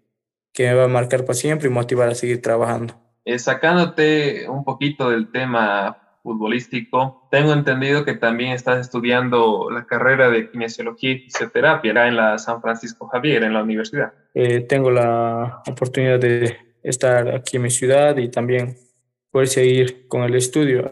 que 0.53 0.67
me 0.67 0.73
va 0.73 0.85
a 0.85 0.87
marcar 0.87 1.25
para 1.25 1.33
siempre 1.33 1.67
y 1.67 1.71
motivar 1.71 2.09
a 2.09 2.15
seguir 2.15 2.41
trabajando. 2.41 2.95
Eh, 3.25 3.39
sacándote 3.39 4.47
un 4.49 4.63
poquito 4.63 5.09
del 5.09 5.31
tema 5.31 5.97
futbolístico, 6.21 7.27
tengo 7.31 7.51
entendido 7.51 8.05
que 8.05 8.13
también 8.13 8.51
estás 8.51 8.79
estudiando 8.79 9.69
la 9.69 9.85
carrera 9.85 10.29
de 10.29 10.49
kinesiología 10.49 11.11
y 11.11 11.19
fisioterapia 11.19 11.91
acá 11.91 12.07
en 12.07 12.15
la 12.15 12.37
San 12.37 12.61
Francisco 12.61 13.07
Javier, 13.07 13.43
en 13.43 13.53
la 13.53 13.63
universidad. 13.63 14.13
Eh, 14.33 14.61
tengo 14.61 14.89
la 14.89 15.61
oportunidad 15.67 16.19
de, 16.19 16.55
estar 16.83 17.33
aquí 17.33 17.57
en 17.57 17.63
mi 17.63 17.69
ciudad 17.69 18.17
y 18.17 18.29
también 18.29 18.75
poder 19.31 19.47
seguir 19.47 20.07
con 20.07 20.23
el 20.23 20.35
estudio. 20.35 20.91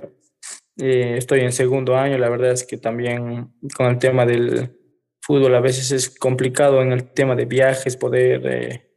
Eh, 0.78 1.16
estoy 1.18 1.42
en 1.42 1.52
segundo 1.52 1.98
año, 1.98 2.18
la 2.18 2.30
verdad 2.30 2.52
es 2.52 2.66
que 2.66 2.78
también 2.78 3.54
con 3.76 3.88
el 3.88 4.00
tema 4.00 4.26
del 4.26 4.78
fútbol 5.20 5.54
a 5.54 5.60
veces 5.60 5.92
es 5.92 6.18
complicado 6.18 6.82
en 6.82 6.94
el 6.94 7.12
tema 7.12 7.36
de 7.36 7.46
viajes 7.46 7.98
poder, 7.98 8.42
eh, 8.46 8.91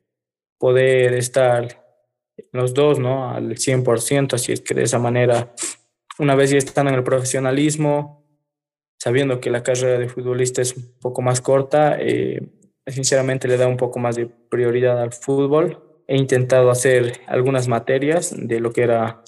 poder 0.58 1.14
estar 1.14 1.84
los 2.52 2.74
dos, 2.74 2.98
¿no? 2.98 3.30
Al 3.30 3.56
100%, 3.56 4.34
así 4.34 4.52
es 4.52 4.60
que 4.60 4.74
de 4.74 4.82
esa 4.82 4.98
manera, 4.98 5.52
una 6.18 6.34
vez 6.34 6.50
ya 6.50 6.58
están 6.58 6.88
en 6.88 6.94
el 6.94 7.04
profesionalismo, 7.04 8.24
sabiendo 8.98 9.40
que 9.40 9.50
la 9.50 9.62
carrera 9.62 9.98
de 9.98 10.08
futbolista 10.08 10.62
es 10.62 10.76
un 10.76 10.98
poco 11.00 11.22
más 11.22 11.40
corta, 11.40 11.96
eh, 12.00 12.40
sinceramente 12.86 13.48
le 13.48 13.56
da 13.56 13.66
un 13.66 13.76
poco 13.76 13.98
más 13.98 14.16
de 14.16 14.26
prioridad 14.26 15.00
al 15.00 15.12
fútbol. 15.12 16.02
He 16.06 16.16
intentado 16.16 16.70
hacer 16.70 17.20
algunas 17.26 17.68
materias 17.68 18.34
de 18.36 18.60
lo 18.60 18.72
que 18.72 18.82
era 18.82 19.22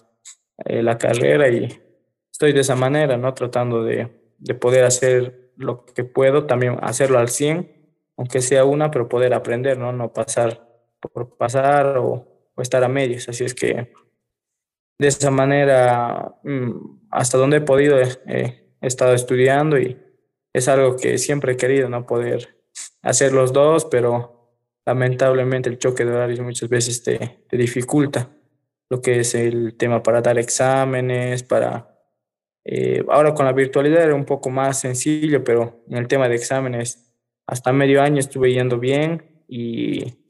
eh, 0.65 0.83
la 0.83 0.99
carrera 0.99 1.49
y 1.49 1.69
estoy 2.31 2.53
de 2.53 2.61
esa 2.61 2.77
manera, 2.77 3.17
¿no? 3.17 3.33
Tratando 3.35 3.83
de, 3.83 4.09
de, 4.39 4.55
poder 4.55 4.85
hacer 4.85 5.53
lo 5.57 5.87
que 5.87 6.05
puedo, 6.05 6.47
también 6.47 6.77
hacerlo 6.83 7.19
al 7.19 7.29
100, 7.29 7.71
aunque 8.19 8.41
sea 8.41 8.65
una, 8.65 8.91
pero 8.91 9.09
poder 9.09 9.33
aprender, 9.33 9.79
¿no? 9.79 9.93
No 9.93 10.13
pasar 10.13 10.66
por 11.01 11.37
pasar 11.37 11.99
o, 11.99 12.51
o 12.55 12.63
estar 12.63 12.83
a 12.83 12.89
medios. 12.89 13.29
Así 13.29 13.45
es 13.45 13.55
que 13.55 13.93
de 14.99 15.09
esa 15.09 15.31
manera, 15.31 16.35
mm, 16.43 17.09
hasta 17.11 17.39
donde 17.39 17.59
he 17.59 17.61
podido, 17.61 17.99
eh, 18.01 18.67
he 18.81 18.87
estado 18.87 19.15
estudiando 19.15 19.79
y 19.79 19.99
es 20.53 20.69
algo 20.69 20.97
que 20.97 21.19
siempre 21.19 21.53
he 21.53 21.57
querido, 21.57 21.89
¿no? 21.89 22.07
Poder 22.07 22.57
hacer 23.03 23.33
los 23.33 23.53
dos, 23.53 23.85
pero 23.85 24.59
lamentablemente 24.87 25.69
el 25.69 25.79
choque 25.79 26.05
de 26.05 26.13
horarios 26.13 26.41
muchas 26.41 26.69
veces 26.69 27.03
te, 27.03 27.45
dificulta 27.51 28.31
lo 28.89 29.03
que 29.03 29.21
es 29.21 29.35
el 29.35 29.77
tema 29.77 30.03
para 30.03 30.23
dar 30.23 30.39
exámenes, 30.39 31.43
para... 31.43 31.93
Eh, 32.65 33.05
ahora 33.09 33.35
con 33.35 33.47
la 33.47 33.53
virtualidad 33.53 34.03
era 34.03 34.15
un 34.15 34.25
poco 34.25 34.51
más 34.51 34.81
sencillo, 34.81 35.45
pero 35.45 35.85
en 35.89 35.99
el 35.99 36.09
tema 36.09 36.29
de 36.29 36.37
exámenes, 36.37 37.15
hasta 37.47 37.73
medio 37.73 38.03
año 38.03 38.19
estuve 38.19 38.53
yendo 38.53 38.79
bien 38.79 39.45
y 39.47 40.26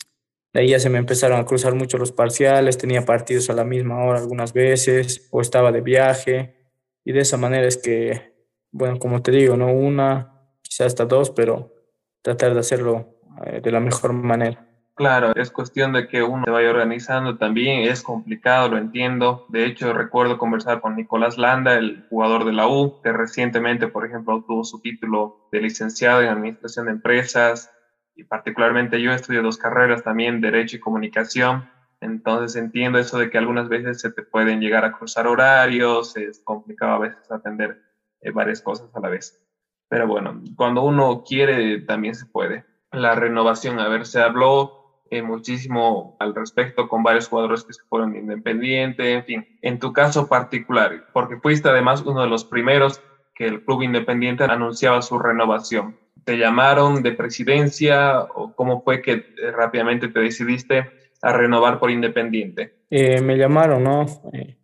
de 0.57 0.63
ahí 0.63 0.69
ya 0.69 0.81
se 0.81 0.89
me 0.89 0.97
empezaron 0.97 1.39
a 1.39 1.45
cruzar 1.45 1.75
mucho 1.75 1.99
los 1.99 2.13
parciales, 2.13 2.79
tenía 2.79 3.05
partidos 3.05 3.51
a 3.51 3.53
la 3.53 3.63
misma 3.63 4.03
hora 4.03 4.21
algunas 4.21 4.55
veces, 4.55 5.29
o 5.31 5.43
estaba 5.43 5.71
de 5.71 5.83
viaje, 5.83 6.57
y 7.05 7.13
de 7.13 7.21
esa 7.21 7.37
manera 7.37 7.67
es 7.67 7.77
que, 7.77 8.33
bueno, 8.71 8.99
como 8.99 9.21
te 9.21 9.33
digo, 9.33 9.59
no 9.59 9.71
una, 9.71 10.49
quizás 10.63 10.87
hasta 10.87 11.05
dos, 11.05 11.29
pero 11.29 11.75
tratar 12.23 12.55
de 12.55 12.61
hacerlo 12.61 13.19
eh, 13.45 13.61
de 13.63 13.71
la 13.71 13.81
mejor 13.81 14.15
manera. 14.15 14.67
Claro, 14.95 15.37
es 15.37 15.51
cuestión 15.51 15.93
de 15.93 16.09
que 16.09 16.23
uno 16.23 16.47
se 16.47 16.51
vaya 16.51 16.71
organizando 16.71 17.37
también, 17.37 17.81
es 17.81 18.03
complicado, 18.03 18.71
lo 18.71 18.79
entiendo. 18.79 19.45
De 19.51 19.67
hecho, 19.67 19.93
recuerdo 19.93 20.39
conversar 20.39 20.81
con 20.81 20.97
Nicolás 20.97 21.37
Landa, 21.37 21.75
el 21.75 22.07
jugador 22.09 22.47
de 22.47 22.55
la 22.55 22.67
U, 22.67 23.03
que 23.03 23.13
recientemente, 23.13 23.89
por 23.89 24.07
ejemplo, 24.07 24.37
obtuvo 24.37 24.65
su 24.65 24.81
título 24.81 25.51
de 25.53 25.61
licenciado 25.61 26.23
en 26.23 26.31
Administración 26.31 26.87
de 26.87 26.93
Empresas, 26.93 27.71
y 28.17 28.25
particularmente 28.25 29.01
yo 29.01 29.13
estudio 29.13 29.43
dos 29.43 29.59
carreras 29.59 30.03
también, 30.03 30.41
Derecho 30.41 30.77
y 30.77 30.81
Comunicación, 30.81 31.69
entonces 32.01 32.61
entiendo 32.61 32.99
eso 32.99 33.19
de 33.19 33.31
que 33.31 33.39
algunas 33.39 33.69
veces 33.69 34.01
se 34.01 34.11
te 34.11 34.23
pueden 34.23 34.61
llegar 34.61 34.85
a 34.85 34.93
cruzar 34.93 35.27
horarios, 35.27 36.17
es 36.17 36.41
complicado 36.41 36.95
a 36.95 36.99
veces 36.99 37.31
atender 37.31 37.83
eh, 38.21 38.31
varias 38.31 38.61
cosas 38.61 38.89
a 38.95 39.01
la 39.01 39.09
vez. 39.09 39.41
Pero 39.89 40.07
bueno, 40.07 40.43
cuando 40.57 40.83
uno 40.83 41.23
quiere 41.27 41.81
también 41.83 42.15
se 42.15 42.27
puede. 42.27 42.65
La 42.91 43.15
renovación, 43.15 43.79
a 43.79 43.89
ver, 43.89 44.07
se 44.07 44.21
habló 44.21 45.03
eh, 45.11 45.23
muchísimo 45.23 46.17
al 46.19 46.35
respecto 46.35 46.89
con 46.89 47.03
varios 47.03 47.29
jugadores 47.29 47.65
que 47.65 47.73
se 47.73 47.83
fueron 47.85 48.17
independiente, 48.17 49.13
en 49.13 49.25
fin, 49.25 49.59
en 49.63 49.79
tu 49.79 49.93
caso 49.93 50.29
particular, 50.29 51.07
porque 51.13 51.37
fuiste 51.37 51.69
además 51.69 52.03
uno 52.03 52.23
de 52.23 52.29
los 52.29 52.45
primeros 52.45 53.01
que 53.35 53.47
el 53.47 53.65
club 53.65 53.83
independiente 53.83 54.45
anunciaba 54.45 55.03
su 55.03 55.19
renovación. 55.19 55.99
¿Te 56.27 56.37
llamaron 56.37 57.05
de 57.05 57.13
presidencia 57.13 58.23
o 58.35 58.53
cómo 58.53 58.83
fue 58.83 59.01
que 59.01 59.13
eh, 59.13 59.53
rápidamente 59.53 60.09
te 60.09 60.19
decidiste 60.19 60.91
a 61.23 61.33
renovar 61.33 61.79
por 61.79 61.89
independiente? 61.89 62.81
Eh, 62.91 63.21
me 63.21 63.37
llamaron, 63.37 63.85
¿no? 63.85 64.05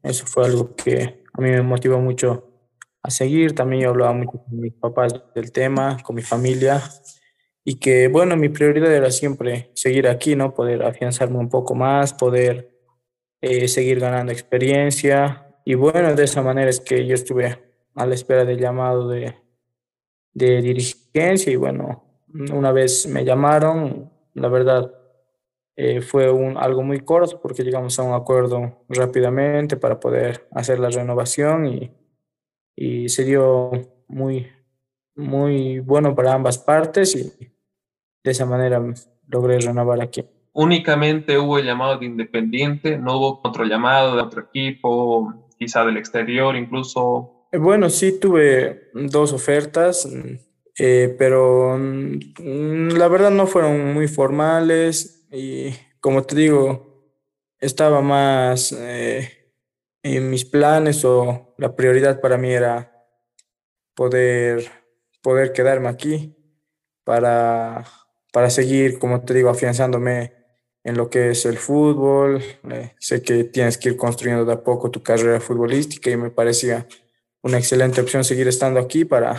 eso 0.03 0.27
fue 0.27 0.47
algo 0.47 0.75
que 0.75 1.23
a 1.33 1.41
mí 1.41 1.51
me 1.51 1.63
motivó 1.63 2.01
mucho 2.01 2.49
a 3.01 3.11
seguir. 3.11 3.55
También 3.55 3.85
yo 3.85 3.91
hablaba 3.91 4.13
mucho 4.13 4.43
con 4.43 4.59
mis 4.59 4.73
papás 4.73 5.15
del 5.37 5.53
tema, 5.53 5.99
con 6.03 6.17
mi 6.17 6.23
familia 6.23 6.83
y 7.65 7.79
que, 7.79 8.09
bueno, 8.09 8.37
mi 8.37 8.49
prioridad 8.49 8.93
era 8.93 9.13
siempre 9.13 9.71
seguir 9.75 10.09
aquí, 10.09 10.35
¿no? 10.35 10.55
Poder 10.55 10.83
afianzarme 10.83 11.39
un 11.39 11.49
poco 11.49 11.77
más, 11.77 12.13
poder 12.13 12.77
eh, 13.41 13.69
seguir 13.69 14.01
ganando 14.01 14.33
experiencia. 14.33 15.47
Y 15.65 15.75
bueno, 15.75 16.13
de 16.17 16.25
esa 16.25 16.43
manera 16.43 16.71
es 16.71 16.81
que 16.81 17.07
yo 17.07 17.15
estuve 17.15 17.57
a 17.95 18.05
la 18.05 18.15
espera 18.17 18.45
del 18.45 18.59
llamado 18.59 19.09
de, 19.09 19.42
de 20.35 20.63
dirigencia 20.63 21.53
y 21.53 21.57
bueno, 21.57 22.05
una 22.53 22.73
vez 22.73 23.07
me 23.07 23.25
llamaron, 23.25 24.11
la 24.35 24.49
verdad 24.49 24.95
eh, 25.77 26.01
fue 26.01 26.31
un, 26.31 26.57
algo 26.57 26.83
muy 26.83 27.01
corto 27.01 27.41
porque 27.41 27.63
llegamos 27.63 27.99
a 27.99 28.03
un 28.03 28.15
acuerdo 28.15 28.85
rápidamente 28.89 29.77
para 29.77 29.99
poder 29.99 30.49
hacer 30.53 30.79
la 30.79 30.91
renovación 30.91 31.67
y, 31.67 31.91
y 32.77 33.09
se 33.09 33.25
dio 33.25 33.71
muy, 34.09 34.49
muy 35.15 35.81
bueno 35.81 36.15
para 36.15 36.35
ambas 36.35 36.59
partes 36.59 37.15
y 37.17 37.53
de 38.25 38.31
esa 38.31 38.47
manera 38.47 38.83
logré 39.29 39.59
renovar 39.59 40.01
aquí. 40.01 40.25
Únicamente 40.55 41.39
hubo 41.39 41.59
llamado 41.61 41.99
de 41.99 42.07
Independiente, 42.07 42.99
no 42.99 43.17
hubo 43.17 43.41
otro 43.43 43.65
llamado 43.65 44.17
de 44.17 44.23
otro 44.23 44.43
equipo, 44.43 45.33
quizá 45.59 45.85
del 45.85 45.97
exterior 45.97 46.57
incluso. 46.57 47.32
Eh, 47.53 47.59
bueno, 47.59 47.91
sí 47.91 48.19
tuve 48.19 48.91
dos 48.95 49.33
ofertas, 49.33 50.09
eh, 50.79 51.15
pero 51.19 51.77
mm, 51.79 52.89
la 52.97 53.09
verdad 53.09 53.31
no 53.31 53.47
fueron 53.47 53.93
muy 53.95 54.09
formales 54.09 55.27
y 55.31 55.71
como 56.01 56.23
te 56.25 56.37
digo, 56.37 57.15
estaba 57.61 58.01
más 58.01 58.73
eh, 58.73 59.53
en 60.03 60.31
mis 60.31 60.45
planes 60.45 61.05
o 61.05 61.55
la 61.59 61.77
prioridad 61.77 62.21
para 62.21 62.39
mí 62.39 62.51
era 62.51 62.93
poder, 63.95 64.71
poder 65.23 65.53
quedarme 65.53 65.89
aquí 65.89 66.37
para 67.05 67.85
para 68.33 68.51
seguir, 68.51 68.99
como 68.99 69.23
te 69.23 69.35
digo, 69.35 69.51
afianzándome 69.51 70.33
en 70.85 70.97
lo 70.97 71.11
que 71.11 71.31
es 71.31 71.45
el 71.45 71.59
fútbol. 71.59 72.43
Eh, 72.71 72.95
sé 72.99 73.23
que 73.23 73.45
tienes 73.45 73.79
que 73.79 73.91
ir 73.91 73.97
construyendo 73.97 74.45
de 74.45 74.55
a 74.55 74.65
poco 74.65 74.91
tu 74.91 75.03
carrera 75.03 75.39
futbolística 75.41 76.11
y 76.11 76.17
me 76.17 76.31
parecía 76.31 76.87
una 77.43 77.59
excelente 77.59 78.01
opción 78.01 78.25
seguir 78.25 78.49
estando 78.49 78.81
aquí 78.81 79.05
para, 79.05 79.37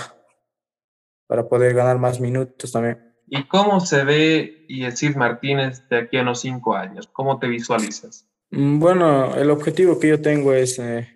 para 1.27 1.47
poder 1.47 1.73
ganar 1.73 1.97
más 1.97 2.19
minutos 2.19 2.71
también. 2.71 3.13
¿Y 3.27 3.47
cómo 3.47 3.79
se 3.79 4.03
ve 4.03 4.65
Yesid 4.67 5.15
Martínez 5.15 5.87
de 5.89 5.97
aquí 5.97 6.17
a 6.17 6.21
unos 6.21 6.41
cinco 6.41 6.75
años? 6.75 7.07
¿Cómo 7.11 7.39
te 7.39 7.47
visualizas? 7.47 8.27
Mm, 8.51 8.79
bueno, 8.79 9.35
el 9.35 9.49
objetivo 9.49 9.97
que 9.97 10.09
yo 10.09 10.21
tengo 10.21 10.53
es, 10.53 10.77
eh, 10.79 11.07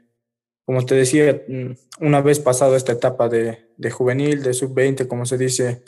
como 0.66 0.86
te 0.86 0.96
decía, 0.96 1.44
mm, 1.48 2.06
una 2.06 2.22
vez 2.22 2.40
pasado 2.40 2.76
esta 2.76 2.94
etapa 2.94 3.30
de, 3.30 3.70
de 3.78 3.92
juvenil, 3.92 4.42
de 4.42 4.54
sub-20, 4.54 5.08
como 5.08 5.26
se 5.26 5.38
dice, 5.38 5.84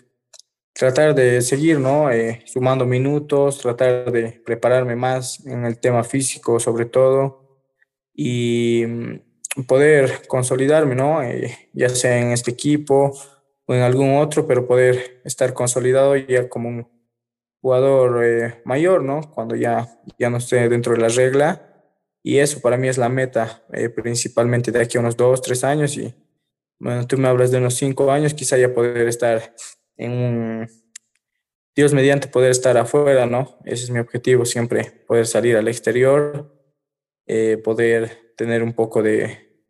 tratar 0.73 1.15
de 1.15 1.41
seguir, 1.41 1.79
¿no? 1.79 2.11
Eh, 2.11 2.43
sumando 2.45 2.85
minutos, 2.85 3.59
tratar 3.59 4.11
de 4.11 4.41
prepararme 4.45 4.95
más 4.95 5.45
en 5.45 5.65
el 5.65 5.79
tema 5.79 6.03
físico 6.03 6.59
sobre 6.59 6.85
todo 6.85 7.63
y 8.13 8.85
mm, 8.87 9.28
poder 9.67 10.27
consolidarme, 10.27 10.95
¿no? 10.95 11.21
Eh, 11.23 11.69
ya 11.73 11.89
sea 11.89 12.19
en 12.19 12.31
este 12.31 12.51
equipo 12.51 13.17
o 13.65 13.73
en 13.73 13.81
algún 13.81 14.17
otro, 14.17 14.47
pero 14.47 14.67
poder 14.67 15.21
estar 15.25 15.53
consolidado 15.53 16.15
ya 16.15 16.49
como 16.49 16.69
un 16.69 16.87
jugador 17.61 18.23
eh, 18.25 18.61
mayor, 18.65 19.03
¿no? 19.03 19.21
Cuando 19.31 19.55
ya, 19.55 19.87
ya 20.17 20.29
no 20.29 20.37
esté 20.37 20.69
dentro 20.69 20.93
de 20.93 20.99
la 20.99 21.09
regla. 21.09 21.65
Y 22.21 22.37
eso 22.37 22.59
para 22.61 22.77
mí 22.77 22.87
es 22.89 22.97
la 22.97 23.07
meta, 23.07 23.63
principalmente 23.95 24.71
de 24.71 24.81
aquí 24.81 24.97
a 24.97 25.01
unos 25.01 25.15
dos, 25.15 25.41
tres 25.41 25.63
años. 25.63 25.95
Y 25.97 26.13
bueno, 26.77 27.07
tú 27.07 27.17
me 27.17 27.29
hablas 27.29 27.49
de 27.51 27.57
unos 27.59 27.75
cinco 27.75 28.11
años, 28.11 28.33
quizá 28.33 28.57
ya 28.57 28.73
poder 28.73 29.07
estar 29.07 29.55
en 29.95 30.67
Dios 31.79 31.93
mediante 31.93 32.27
poder 32.27 32.51
estar 32.51 32.77
afuera, 32.77 33.25
¿no? 33.25 33.57
Ese 33.63 33.85
es 33.85 33.89
mi 33.89 33.99
objetivo 33.99 34.43
siempre, 34.43 35.03
poder 35.07 35.25
salir 35.25 35.55
al 35.55 35.69
exterior, 35.69 36.53
eh, 37.25 37.57
poder 37.63 38.28
tener 38.39 38.63
un 38.63 38.71
poco 38.71 39.03
de, 39.03 39.61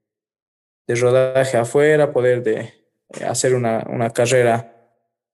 de 0.85 0.95
rodaje 0.95 1.57
afuera, 1.57 2.13
poder 2.13 2.43
de, 2.43 2.59
eh, 2.59 3.25
hacer 3.27 3.55
una, 3.55 3.83
una, 3.89 4.11
carrera 4.11 4.75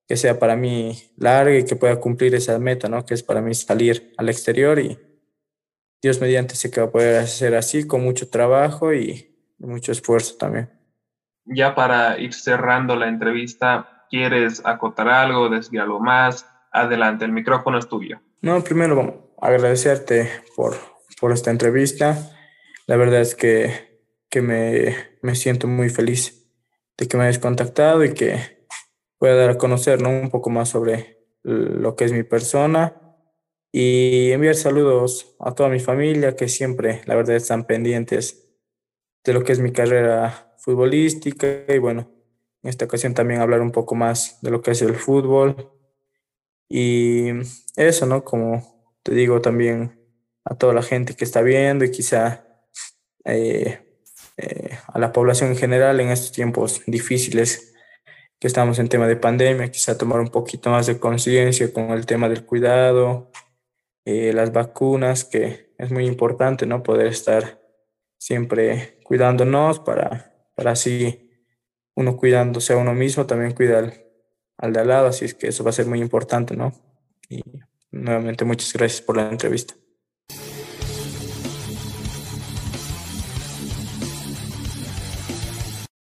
que 0.08 0.16
sea 0.16 0.40
para 0.40 0.56
mí 0.56 0.98
larga 1.18 1.58
y 1.58 1.66
que 1.66 1.76
pueda 1.76 2.00
cumplir 2.00 2.34
esa 2.34 2.58
meta, 2.60 2.88
¿no? 2.88 3.06
Que 3.06 3.14
es 3.14 3.24
para 3.24 3.42
mí 3.42 3.54
salir 3.54 4.14
al 4.16 4.30
exterior 4.30 4.80
y 4.80 4.98
Dios 6.02 6.22
mediante 6.22 6.56
sé 6.56 6.72
que 6.72 6.80
va 6.80 6.88
a 6.88 6.92
poder 6.92 7.18
hacer 7.18 7.56
así 7.56 7.86
con 7.86 8.06
mucho 8.06 8.30
trabajo 8.30 8.94
y 8.94 9.36
mucho 9.58 9.92
esfuerzo 9.92 10.38
también. 10.38 10.70
Ya 11.44 11.76
para 11.76 12.18
ir 12.18 12.34
cerrando 12.34 12.96
la 12.96 13.10
entrevista, 13.10 13.96
¿Quieres 14.10 14.62
acotar 14.66 15.10
algo, 15.10 15.50
decir 15.50 15.80
algo 15.82 16.00
más? 16.00 16.48
Adelante, 16.72 17.26
el 17.26 17.32
micrófono 17.32 17.78
es 17.78 17.90
tuyo. 17.90 18.22
No, 18.42 18.64
primero 18.64 19.34
agradecerte 19.42 20.32
por, 20.56 20.76
por 21.20 21.34
esta 21.34 21.52
entrevista. 21.52 22.18
La 22.88 22.98
verdad 22.98 23.22
es 23.22 23.36
que, 23.36 24.02
que 24.30 24.42
me, 24.42 24.96
me, 25.22 25.36
siento 25.36 25.68
muy 25.68 25.90
feliz 25.90 26.48
de 26.98 27.08
que 27.08 27.18
me 27.18 27.24
hayas 27.24 27.40
contactado 27.40 28.04
y 28.04 28.14
que 28.14 28.68
pueda 29.18 29.36
dar 29.36 29.52
a 29.52 29.58
conocer 29.58 30.02
¿no? 30.02 30.10
un 30.10 30.30
poco 30.30 30.50
más 30.50 30.70
sobre 30.70 31.26
lo 31.44 31.96
que 31.96 32.06
es 32.06 32.12
mi 32.12 32.24
persona 32.24 33.02
y 33.72 34.32
enviar 34.32 34.56
saludos 34.56 35.36
a 35.40 35.54
toda 35.54 35.70
mi 35.70 35.80
familia 35.80 36.36
que 36.36 36.48
siempre, 36.48 37.02
la 37.06 37.16
verdad, 37.16 37.36
están 37.36 37.66
pendientes 37.66 38.48
de 39.24 39.34
lo 39.34 39.44
que 39.44 39.52
es 39.52 39.60
mi 39.60 39.72
carrera 39.72 40.56
futbolística 40.60 41.66
y 41.68 41.78
bueno, 41.80 42.10
en 42.64 42.70
esta 42.70 42.86
ocasión 42.86 43.14
también 43.14 43.42
hablar 43.42 43.62
un 43.62 43.72
poco 43.72 43.96
más 43.96 44.40
de 44.42 44.52
lo 44.52 44.62
que 44.62 44.72
es 44.72 44.82
el 44.82 44.96
fútbol 44.96 45.72
y 46.70 47.32
eso, 47.76 48.06
¿no? 48.06 48.24
Como 48.24 48.98
te 49.04 49.14
digo 49.14 49.42
también 49.42 50.00
a 50.44 50.56
toda 50.56 50.74
la 50.74 50.82
gente 50.82 51.16
que 51.16 51.26
está 51.26 51.42
viendo 51.42 51.84
y 51.84 51.92
quizá 51.92 52.45
eh, 53.26 53.80
eh, 54.38 54.78
a 54.88 55.00
la 55.00 55.12
población 55.12 55.52
en 55.52 55.58
general 55.58 56.00
en 56.00 56.10
estos 56.10 56.32
tiempos 56.32 56.82
difíciles 56.86 57.74
que 58.40 58.48
estamos 58.48 58.80
en 58.80 58.90
tema 58.90 59.08
de 59.08 59.16
pandemia, 59.16 59.72
quizá 59.72 59.98
tomar 59.98 60.20
un 60.20 60.28
poquito 60.30 60.70
más 60.70 60.88
de 60.88 61.00
conciencia 61.00 61.72
con 61.72 61.92
el 61.92 62.06
tema 62.06 62.30
del 62.30 62.46
cuidado, 62.46 63.32
eh, 64.06 64.34
las 64.34 64.52
vacunas, 64.52 65.24
que 65.24 65.74
es 65.78 65.92
muy 65.92 66.06
importante, 66.06 66.66
¿no? 66.66 66.84
Poder 66.84 67.08
estar 67.08 67.62
siempre 68.18 69.00
cuidándonos 69.04 69.80
para, 69.80 70.34
para 70.56 70.72
así 70.72 71.32
uno 71.96 72.18
cuidándose 72.18 72.74
a 72.74 72.78
uno 72.78 72.94
mismo, 72.94 73.26
también 73.26 73.54
cuidar 73.54 73.94
al 74.58 74.74
de 74.74 74.80
al 74.80 74.88
lado, 74.88 75.08
así 75.08 75.26
es 75.26 75.34
que 75.34 75.48
eso 75.48 75.64
va 75.64 75.70
a 75.70 75.74
ser 75.74 75.86
muy 75.86 76.02
importante, 76.02 76.56
¿no? 76.56 76.74
Y 77.30 77.42
nuevamente 77.92 78.46
muchas 78.46 78.74
gracias 78.74 79.02
por 79.02 79.18
la 79.18 79.30
entrevista. 79.30 79.76